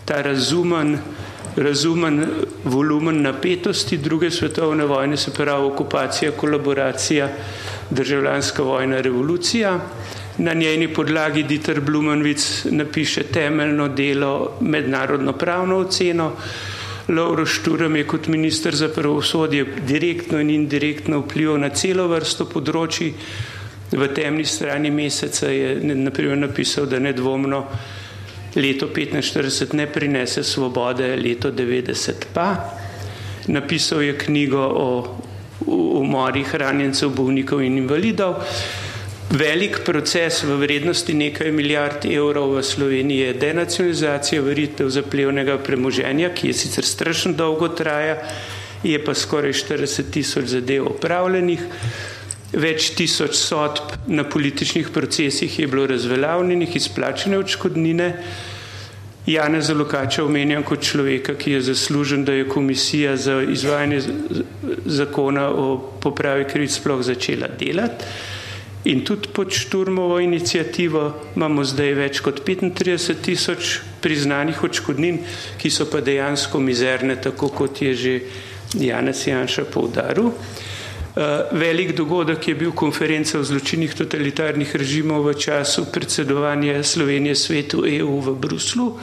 ta 0.04 0.22
razumen 0.22 0.98
razumen 1.58 2.26
volumen 2.64 3.22
napetosti 3.22 3.96
druge 3.96 4.30
svetovne 4.30 4.84
vojne, 4.86 5.16
se 5.16 5.30
pravi 5.34 5.64
okupacija, 5.64 6.32
kolaboracija, 6.32 7.28
državljanska 7.90 8.62
vojna, 8.62 9.00
revolucija. 9.00 9.80
Na 10.38 10.54
njeni 10.54 10.94
podlagi 10.94 11.42
Dieter 11.42 11.80
Blumenvic 11.80 12.64
napiše 12.70 13.22
temeljno 13.22 13.88
delo 13.88 14.52
mednarodno 14.60 15.32
pravno 15.32 15.76
oceno. 15.76 16.32
Lauro 17.08 17.46
Šturem 17.46 17.96
je 17.96 18.06
kot 18.06 18.26
minister 18.28 18.74
za 18.76 18.88
pravosodje 18.88 19.64
direktno 19.86 20.40
in 20.40 20.50
indirektno 20.50 21.22
vplival 21.22 21.56
na 21.60 21.70
celo 21.72 22.04
vrsto 22.08 22.44
področji. 22.44 23.14
V 23.88 24.08
temni 24.12 24.44
strani 24.44 24.90
meseca 24.92 25.48
je 25.48 25.78
naprimer 25.80 26.36
napisal, 26.36 26.84
da 26.84 27.00
nedvomno 27.00 27.62
leto 28.60 28.90
45 28.92 29.72
ne 29.74 29.86
prinese 29.88 30.44
svobode, 30.44 31.14
leto 31.16 31.48
90 31.50 32.28
pa. 32.34 32.48
Napisal 33.48 34.04
je 34.04 34.18
knjigo 34.18 34.60
o 34.60 34.88
umorih 36.02 36.54
ranjencev, 36.54 37.14
bolnikov 37.16 37.64
in 37.64 37.80
invalidov. 37.80 38.44
Velik 39.28 39.84
proces 39.84 40.40
v 40.42 40.56
vrednosti 40.56 41.12
nekaj 41.12 41.50
milijard 41.52 42.04
evrov 42.08 42.54
v 42.56 42.62
Sloveniji 42.64 43.18
je 43.20 43.32
denacionalizacija 43.36 44.40
veritev 44.40 44.88
zaplevnega 44.88 45.58
premoženja, 45.60 46.30
ki 46.32 46.48
je 46.48 46.54
sicer 46.56 46.84
strašno 46.84 47.34
dolgo 47.36 47.68
traja, 47.68 48.22
je 48.80 48.96
pa 49.04 49.12
skoraj 49.14 49.52
40 49.52 50.08
tisoč 50.10 50.46
zadev 50.54 50.88
opravljenih. 50.88 51.60
Več 52.56 52.94
tisoč 52.96 53.36
sodb 53.36 53.92
na 54.08 54.24
političnih 54.24 54.88
procesih 54.88 55.58
je 55.60 55.68
bilo 55.68 55.84
razveljavljenih, 55.86 56.76
izplačene 56.80 57.36
odškodnine. 57.38 58.08
Jana 59.28 59.60
Zalokača 59.60 60.24
omenjam 60.24 60.64
kot 60.64 60.80
človeka, 60.88 61.36
ki 61.36 61.58
je 61.58 61.66
zaslužen, 61.68 62.24
da 62.24 62.32
je 62.32 62.48
komisija 62.48 63.16
za 63.20 63.42
izvajanje 63.44 64.00
zakona 64.86 65.50
o 65.52 65.76
popravi 66.00 66.48
krivic 66.48 66.80
sploh 66.80 67.04
začela 67.04 67.52
delati. 67.60 68.37
In 68.84 69.04
tudi 69.04 69.28
pod 69.34 69.50
šturmovo 69.50 70.20
inicijativo 70.20 71.14
imamo 71.36 71.64
zdaj 71.64 71.94
več 71.98 72.20
kot 72.22 72.44
35 72.46 73.22
tisoč 73.22 73.80
priznanih 74.00 74.62
odškodnin, 74.64 75.18
ki 75.58 75.70
so 75.70 75.88
pa 75.90 76.00
dejansko 76.00 76.60
mizerne, 76.62 77.16
tako 77.16 77.48
kot 77.48 77.82
je 77.82 77.94
že 77.94 78.14
Janez 78.78 79.26
Janša 79.26 79.64
poudaril. 79.72 80.30
Eh, 80.30 81.42
velik 81.52 81.96
dogodek 81.96 82.48
je 82.48 82.54
bil 82.54 82.72
konferenca 82.72 83.40
o 83.40 83.44
zločinih 83.44 83.94
totalitarnih 83.94 84.76
režimov 84.76 85.26
v 85.26 85.34
času 85.34 85.88
predsedovanja 85.90 86.82
Slovenije 86.82 87.34
svetu 87.34 87.82
EU 87.82 88.20
v 88.20 88.38
Bruslu 88.38 88.94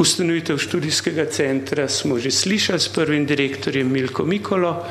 Ustanovitev 0.00 0.56
študijskega 0.56 1.26
centra 1.28 1.84
smo 1.88 2.16
že 2.16 2.30
slišali 2.32 2.80
s 2.80 2.88
prvim 2.88 3.26
direktorjem 3.28 3.84
Milko 3.92 4.24
Mikolo 4.24 4.86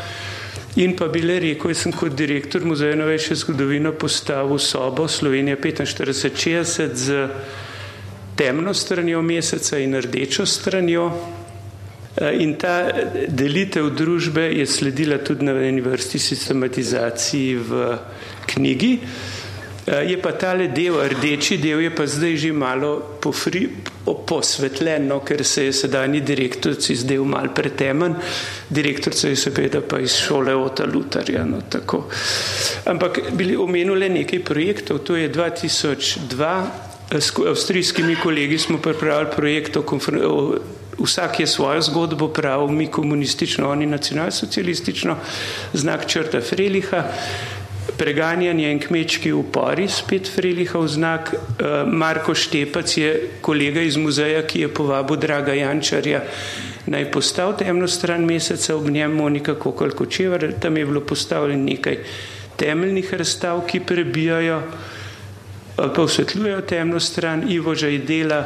in 0.79 0.95
pa 0.95 1.07
bi 1.11 1.21
le 1.21 1.39
rekel, 1.43 1.73
jaz 1.73 1.83
sem 1.83 1.91
kot 1.91 2.15
direktor 2.15 2.63
Muzeja 2.63 2.95
novejše 2.95 3.35
zgodovine 3.35 3.91
postavil 3.91 4.59
sobo 4.63 5.07
Slovenija 5.07 5.57
45-60 5.59 6.93
z 6.95 7.27
temno 8.39 8.73
stranjo 8.73 9.21
meseca 9.21 9.77
in 9.77 9.97
rdečo 9.99 10.45
stranjo. 10.45 11.11
In 12.39 12.55
ta 12.59 12.89
delitev 13.27 13.89
družbe 13.95 14.47
je 14.55 14.65
sledila 14.67 15.19
tudi 15.23 15.45
na 15.45 15.53
eni 15.67 15.81
vrsti 15.81 16.19
sistematizaciji 16.19 17.55
v 17.55 17.91
knjigi. 18.47 18.93
Je 19.89 20.17
pa 20.21 20.31
tale 20.37 20.67
del, 20.69 20.93
rdeči 21.09 21.57
del, 21.57 21.79
je 21.81 21.89
pa 21.89 22.05
zdaj 22.05 22.35
že 22.37 22.51
malo 22.53 23.17
pofri, 23.21 23.63
posvetljen, 24.05 25.07
no, 25.09 25.19
ker 25.25 25.41
se 25.45 25.65
je 25.65 25.73
sedajni 25.73 26.21
direktorci 26.21 26.95
zdel 26.95 27.25
mal 27.25 27.49
pretemen, 27.55 28.13
direktorca 28.69 29.31
je 29.31 29.39
seveda 29.39 29.81
pa 29.81 29.99
iz 29.99 30.13
šole 30.13 30.53
Ota 30.55 30.85
Lutarja. 30.85 31.45
No, 31.45 31.63
tako. 31.69 32.03
Ampak 32.85 33.31
bili 33.33 33.57
omenili 33.57 34.09
nekaj 34.09 34.43
projektov, 34.45 35.01
to 35.07 35.17
je 35.17 35.31
2002, 35.31 36.53
s 37.09 37.33
avstrijskimi 37.47 38.15
kolegi 38.21 38.59
smo 38.61 38.77
pripravili 38.77 39.31
projekt 39.35 39.77
o, 39.77 39.83
o 40.29 41.05
vsak 41.05 41.39
je 41.39 41.47
svojo 41.47 41.81
zgodbo 41.81 42.27
pravil, 42.27 42.67
mi 42.67 42.87
komunistično, 42.87 43.71
oni 43.71 43.85
nacionalsocialistično, 43.85 45.17
znak 45.73 46.05
črta 46.05 46.41
Freliha 46.41 47.03
preganjanje 47.97 48.71
in 48.71 48.79
kmečki 48.79 49.31
upori, 49.33 49.87
spet 49.87 50.27
Frelihov 50.27 50.87
znak. 50.87 51.33
Eh, 51.33 51.83
Marko 51.85 52.35
Štepac 52.35 52.97
je 52.97 53.29
kolega 53.41 53.81
iz 53.81 53.97
muzeja, 53.97 54.45
ki 54.47 54.59
je 54.59 54.73
povabil 54.73 55.17
draga 55.17 55.53
Jančarja 55.53 56.21
naj 56.89 57.11
postav 57.11 57.57
temno 57.57 57.87
stran 57.87 58.25
meseca, 58.25 58.75
ob 58.75 58.89
njem 58.89 59.11
Monika 59.11 59.55
Kokalkočevar, 59.55 60.47
tam 60.59 60.77
je 60.77 60.85
bilo 60.85 61.01
postavljeno 61.01 61.63
nekaj 61.63 61.97
temeljnih 62.57 63.13
razstav, 63.13 63.61
ki 63.67 63.79
prebijajo 63.79 64.61
pa 65.75 66.01
osvetljujejo 66.01 66.61
temno 66.61 66.99
stran. 66.99 67.43
Ivo 67.51 67.75
Žajdela 67.75 68.43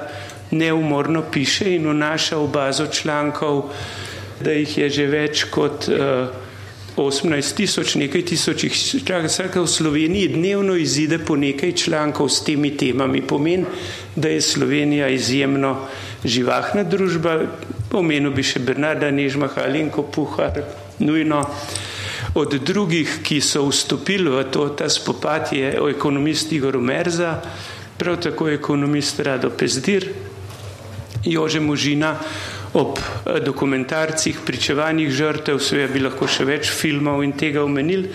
neumorno 0.51 1.23
piše 1.31 1.75
in 1.75 1.87
vnaša 1.89 2.37
v 2.37 2.47
bazo 2.47 2.87
člankov, 2.87 3.63
da 4.39 4.51
jih 4.51 4.77
je 4.77 4.89
že 4.89 5.07
več 5.07 5.43
kot 5.49 5.87
uh, 5.87 6.27
18 6.95 7.55
tisoč, 7.55 7.95
nekaj 7.95 8.21
tisočih 8.21 8.73
člankov 9.05 9.63
v 9.63 9.67
Sloveniji 9.67 10.27
dnevno 10.27 10.75
izide 10.75 11.17
po 11.17 11.35
nekaj 11.35 11.71
člankov 11.71 12.29
s 12.29 12.43
temi 12.45 12.77
temami. 12.77 13.21
Pomen, 13.21 13.65
da 14.15 14.29
je 14.29 14.41
Slovenija 14.41 15.07
izjemno 15.09 15.87
živahna 16.23 16.83
družba. 16.83 17.39
Omenil 17.93 18.31
bi 18.31 18.45
še 18.45 18.59
Bernarda 18.59 19.09
Nežmaha, 19.11 19.65
Alenko 19.65 20.03
Puhar, 20.03 20.61
nujno. 20.99 21.41
Od 22.35 22.53
drugih, 22.61 23.19
ki 23.25 23.41
so 23.41 23.65
vstopili 23.67 24.29
v 24.29 24.43
to, 24.53 24.69
ta 24.69 24.89
spopad 24.89 25.49
je 25.53 25.73
ekonomist 25.89 26.53
Igor 26.53 26.77
Merza, 26.77 27.41
prav 27.97 28.21
tako 28.21 28.49
ekonomist 28.49 29.19
Rado 29.19 29.49
Pezdir, 29.49 30.09
Jože 31.25 31.59
Možina, 31.59 32.17
ob 32.73 32.97
eh, 32.97 33.39
dokumentarcih, 33.39 34.39
pričevanjih 34.45 35.11
žrtev, 35.11 35.59
seveda 35.61 35.93
bi 35.93 36.03
lahko 36.03 36.27
še 36.27 36.45
več 36.49 36.71
filmov 36.73 37.23
in 37.23 37.35
tega 37.37 37.63
omenili. 37.63 38.09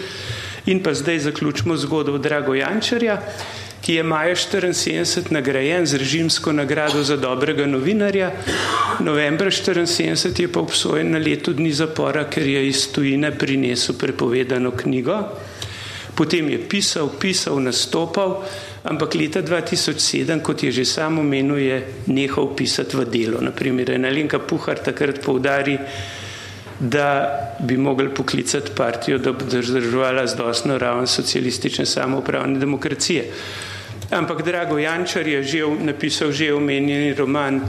In 0.68 0.82
pa 0.84 0.92
zdaj 0.94 1.22
zaključimo 1.30 1.76
zgodbo 1.80 2.18
Drago 2.18 2.54
Jančarja, 2.54 3.16
ki 3.80 3.94
je 3.94 4.02
maja 4.02 4.34
74 4.36 5.32
nagrajen 5.32 5.86
z 5.86 5.96
režimsko 6.02 6.52
nagrado 6.52 7.02
za 7.02 7.16
dobrega 7.16 7.66
novinarja. 7.66 8.32
Novembra 9.00 9.50
74 9.50 10.42
je 10.42 10.48
pa 10.52 10.60
obsojen 10.60 11.14
na 11.14 11.18
leto 11.18 11.54
dni 11.56 11.72
zapora, 11.72 12.26
ker 12.28 12.46
je 12.46 12.66
iz 12.68 12.88
tujine 12.92 13.30
prinesel 13.38 13.96
prepovedano 13.96 14.74
knjigo. 14.76 15.22
Potem 16.18 16.50
je 16.50 16.58
pisal, 16.58 17.08
pisal, 17.14 17.62
nastopal, 17.62 18.42
ampak 18.90 19.14
leta 19.14 19.42
2007, 19.42 20.40
kot 20.42 20.62
je 20.62 20.72
že 20.72 20.84
samo 20.84 21.20
omenil, 21.20 21.58
je 21.58 21.76
nehal 22.08 22.54
pisati 22.56 22.96
v 22.96 23.04
delo. 23.04 23.40
Naprimer, 23.40 23.90
Enalinka 23.94 24.38
Puhar 24.38 24.80
takrat 24.80 25.20
povdari, 25.20 25.78
da 26.80 27.28
bi 27.60 27.76
mogli 27.76 28.08
poklicati 28.08 28.70
partijo, 28.76 29.18
da 29.18 29.32
bo 29.32 29.44
zdržovala 29.44 30.26
zdosno 30.26 30.78
raven 30.78 31.06
socialistične 31.06 31.86
samoupravne 31.86 32.58
demokracije. 32.58 33.24
Ampak 34.10 34.42
Drago 34.42 34.78
Jančar 34.78 35.26
je 35.26 35.42
že 35.42 35.66
napisal 35.84 36.32
že 36.32 36.54
omenjeni 36.54 37.14
roman 37.14 37.60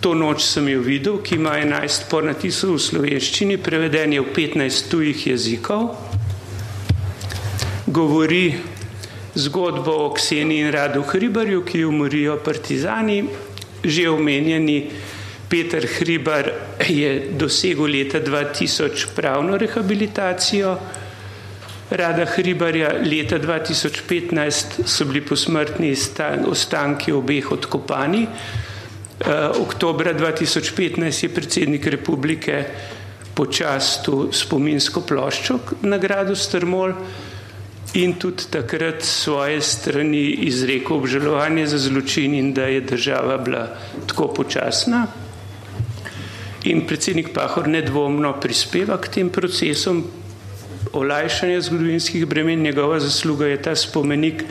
To 0.00 0.14
noč 0.16 0.46
sem 0.48 0.64
jo 0.68 0.80
videl, 0.80 1.18
ki 1.20 1.36
ima 1.36 1.58
11 1.60 2.08
pornatisov 2.08 2.72
v 2.72 2.80
slovenščini, 2.80 3.58
preveden 3.60 4.16
je 4.16 4.22
v 4.24 4.32
15 4.32 4.88
tujih 4.88 5.26
jezikov, 5.28 5.90
govori 7.84 8.56
zgodbo 9.40 9.92
o 10.06 10.12
Kseni 10.14 10.60
in 10.60 10.72
Radu 10.72 11.02
Hribarju, 11.02 11.64
ki 11.64 11.84
umorijo 11.84 12.36
partizani. 12.44 13.24
Že 13.84 14.10
omenjeni 14.10 14.90
Peter 15.48 15.86
Hribar 15.86 16.52
je 16.88 17.32
dosegel 17.32 17.88
leta 17.90 18.20
2000 18.20 19.14
pravno 19.16 19.56
rehabilitacijo. 19.56 20.76
Rada 21.90 22.24
Hribarja 22.24 22.92
leta 23.02 23.38
2015 23.38 24.84
so 24.86 25.04
bili 25.04 25.24
posmrtni 25.26 25.94
ostanki 26.46 27.12
obeh 27.12 27.52
odkopani. 27.52 28.26
Uh, 29.20 29.60
oktobra 29.60 30.14
2015 30.14 31.24
je 31.24 31.34
predsednik 31.34 31.86
republike 31.86 32.64
počastil 33.34 34.30
spominsko 34.32 35.02
ploščo 35.04 35.58
na 35.82 35.98
gradu 35.98 36.36
Strmol 36.36 36.94
in 37.94 38.12
tudi 38.18 38.44
takrat 38.50 39.02
svoje 39.02 39.60
strani 39.60 40.46
izrekel 40.46 40.96
obžalovanje 40.96 41.66
za 41.66 41.78
zločin 41.78 42.34
in 42.34 42.52
da 42.54 42.62
je 42.62 42.80
država 42.80 43.38
bila 43.38 43.66
tako 44.06 44.28
počasna. 44.34 45.06
In 46.64 46.86
predsednik 46.86 47.32
Pahor 47.34 47.68
nedvomno 47.68 48.34
prispeva 48.40 49.00
k 49.00 49.08
tem 49.08 49.30
procesom 49.30 50.04
olajšanja 50.92 51.60
zgodovinskih 51.60 52.26
bremen. 52.26 52.62
Njegova 52.62 53.00
zasluga 53.00 53.46
je 53.46 53.62
ta 53.62 53.76
spomenik 53.76 54.44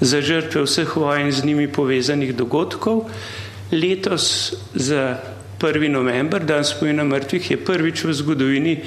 za 0.00 0.20
žrtve 0.20 0.62
vseh 0.62 0.96
vojen 0.96 1.32
z 1.32 1.44
njimi 1.44 1.68
povezanih 1.72 2.34
dogodkov. 2.34 3.04
Letos 3.72 4.54
za 4.74 5.18
1. 5.60 5.88
november, 5.88 6.44
dan 6.44 6.64
spomina 6.64 7.04
mrtvih, 7.04 7.50
je 7.50 7.64
prvič 7.64 8.04
v 8.04 8.12
zgodovini 8.12 8.80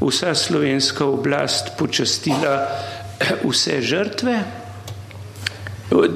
vsa 0.00 0.34
slovenska 0.34 1.06
oblast 1.06 1.78
počastila 1.78 2.68
vse 3.44 3.80
žrtve, 3.82 4.38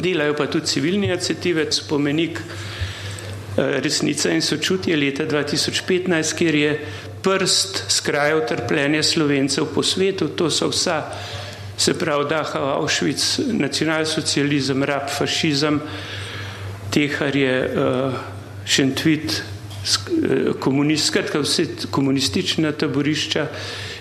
delajo 0.00 0.34
pa 0.34 0.46
tudi 0.46 0.66
civilni 0.66 1.06
iniciative, 1.06 1.66
spomenik 1.72 2.40
eh, 2.40 3.80
Resnica 3.80 4.30
in 4.30 4.42
sočutje 4.42 4.96
leta 4.96 5.26
2015, 5.26 6.36
kjer 6.38 6.54
je 6.54 6.72
prst 7.22 7.84
z 7.88 8.00
krajev 8.00 8.46
trpljenja 8.48 9.02
slovencev 9.02 9.66
po 9.74 9.82
svetu, 9.82 10.28
to 10.28 10.50
so 10.50 10.68
vsa, 10.68 11.02
se 11.78 11.94
pravi 11.98 12.26
Dachau, 12.30 12.64
Auschwitz, 12.80 13.38
nacionalsocializem, 13.38 14.82
rab, 14.82 15.10
fašizem, 15.10 15.80
tehar 16.90 17.36
je 17.36 17.54
uh, 17.64 18.14
Šentvit, 18.66 19.32
eh, 19.32 20.52
komunistka, 20.60 21.22
vse 21.40 21.66
komunistična 21.90 22.72
taborišča 22.72 23.46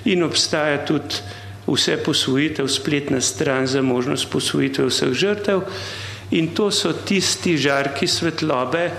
in 0.05 0.23
obstaja 0.23 0.85
tudi 0.85 1.21
vse 1.68 1.97
posvojitev, 2.03 2.68
spletna 2.68 3.22
stran 3.22 3.68
za 3.68 3.82
možnost 3.82 4.30
posvojitve 4.32 4.86
vseh 4.88 5.13
žrtev. 5.13 5.61
In 6.32 6.47
to 6.55 6.72
so 6.72 6.93
tisti 6.93 7.57
žarki 7.57 8.07
svetlobe, 8.07 8.89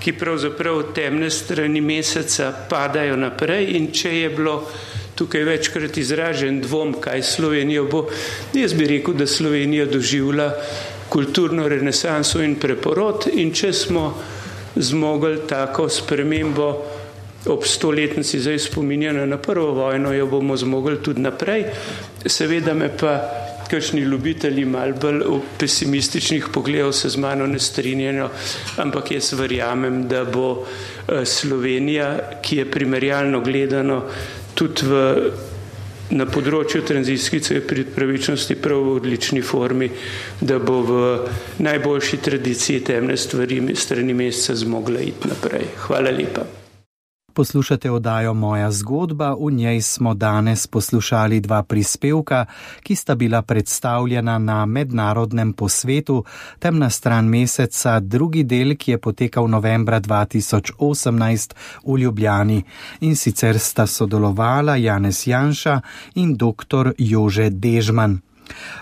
ki 0.00 0.12
pravzaprav 0.16 0.92
temne 0.96 1.30
strani 1.30 1.80
meseca 1.80 2.52
padajo 2.68 3.16
naprej 3.20 3.76
in 3.76 3.90
če 3.92 4.14
je 4.16 4.30
bilo 4.32 4.54
tukaj 5.14 5.44
večkrat 5.44 5.96
izražen 6.00 6.60
dvom, 6.64 6.94
kaj 7.00 7.22
Slovenijo 7.22 7.84
bo, 7.84 8.06
jaz 8.56 8.72
bi 8.74 8.86
rekel, 8.88 9.14
da 9.14 9.26
Slovenija 9.26 9.84
doživlja 9.86 10.52
kulturno 11.08 11.68
renesanso 11.68 12.40
in 12.40 12.54
preporod 12.56 13.26
in 13.32 13.52
če 13.52 13.72
smo 13.76 14.04
zmogli 14.76 15.42
tako 15.48 15.88
spremembo 15.88 16.70
ob 17.46 17.64
stoletnici 17.64 18.40
zdaj 18.40 18.58
spominjena 18.58 19.26
na 19.26 19.38
prvo 19.38 19.72
vojno, 19.72 20.12
jo 20.12 20.26
bomo 20.26 20.56
zmogli 20.56 20.98
tudi 21.02 21.20
naprej. 21.20 21.64
Seveda 22.26 22.74
me 22.74 22.90
pa 22.96 23.14
kakšni 23.70 24.00
ljubitelji 24.00 24.64
mal 24.64 24.92
bolj 25.00 25.22
pesimističnih 25.58 26.48
pogledov 26.52 26.92
se 26.92 27.08
z 27.08 27.16
mano 27.16 27.46
ne 27.46 27.58
strinjajo, 27.58 28.28
ampak 28.76 29.12
jaz 29.14 29.32
verjamem, 29.38 30.08
da 30.08 30.24
bo 30.24 30.64
eh, 30.64 31.24
Slovenija, 31.24 32.18
ki 32.42 32.56
je 32.56 32.70
primerjalno 32.70 33.40
gledano 33.40 34.02
tudi 34.54 34.86
v 34.86 35.04
na 36.10 36.26
področju 36.26 36.82
tranzicijske 36.82 37.60
pravičnosti 37.94 38.56
prav 38.58 38.82
v 38.82 38.96
odlični 38.98 39.42
formi, 39.46 39.90
da 40.40 40.58
bo 40.58 40.80
v 40.82 41.02
najboljši 41.62 42.22
tradiciji 42.26 42.80
temne 42.90 43.16
stvari 43.16 43.62
strani 43.78 44.14
meseca 44.14 44.58
zmogla 44.64 45.06
iti 45.06 45.30
naprej. 45.30 45.70
Hvala 45.86 46.10
lepa. 46.10 46.59
Poslušate 47.40 47.90
oddajo 47.90 48.34
Moja 48.34 48.70
zgodba, 48.70 49.34
v 49.40 49.50
njej 49.50 49.80
smo 49.80 50.14
danes 50.14 50.66
poslušali 50.66 51.40
dva 51.40 51.62
prispevka, 51.62 52.44
ki 52.82 52.96
sta 52.96 53.14
bila 53.14 53.42
predstavljena 53.42 54.38
na 54.38 54.66
mednarodnem 54.66 55.52
posvetu 55.52 56.24
Temna 56.58 56.90
stran 56.90 57.24
meseca, 57.24 58.00
drugi 58.00 58.42
del, 58.44 58.76
ki 58.76 58.90
je 58.90 58.98
potekal 58.98 59.48
novembra 59.48 60.00
2018 60.00 61.54
v 61.86 61.98
Ljubljani 61.98 62.62
in 63.00 63.16
sicer 63.16 63.58
sta 63.58 63.86
sodelovala 63.86 64.76
Janez 64.76 65.26
Janša 65.26 65.80
in 66.14 66.36
dr. 66.36 66.92
Jože 66.98 67.50
Dežman. 67.50 68.20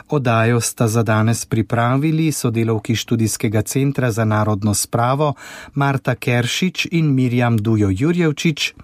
Odajo 0.09 0.61
sta 0.61 0.89
za 0.89 1.03
danes 1.03 1.45
pripravili 1.45 2.33
sodelovki 2.33 2.97
študijskega 2.97 3.63
centra 3.63 4.11
za 4.11 4.25
narodno 4.25 4.75
spravo 4.75 5.35
Marta 5.75 6.15
Keršič 6.15 6.87
in 6.91 7.15
Mirjam 7.15 7.57
Dujo 7.57 7.89
Jurjevčič. 7.93 8.75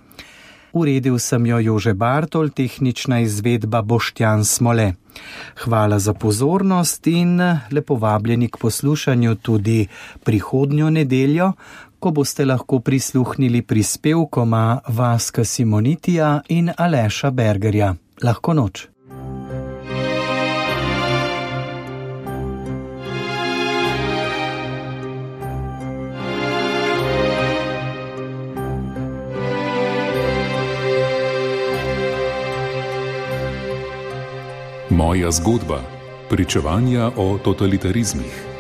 Uredil 0.75 1.19
sem 1.19 1.47
jo 1.47 1.59
Jože 1.59 1.95
Bartol, 1.95 2.51
tehnična 2.51 3.21
izvedba 3.21 3.83
Boštjan 3.83 4.45
Smole. 4.45 4.95
Hvala 5.63 5.99
za 5.99 6.15
pozornost 6.15 7.07
in 7.07 7.39
lepo 7.71 7.95
vabljeni 7.95 8.49
k 8.49 8.59
poslušanju 8.59 9.35
tudi 9.35 9.87
prihodnjo 10.25 10.91
nedeljo, 10.91 11.53
ko 12.01 12.11
boste 12.11 12.45
lahko 12.45 12.81
prisluhnili 12.81 13.63
prispevkoma 13.63 14.81
Vaska 14.89 15.45
Simonitija 15.45 16.41
in 16.49 16.73
Aleša 16.77 17.31
Bergerja. 17.31 17.95
Lahko 18.23 18.55
noč. 18.55 18.94
Moja 34.95 35.31
zgodba: 35.31 35.83
Pričevanja 36.31 37.11
o 37.17 37.39
totalitarizmih. 37.45 38.54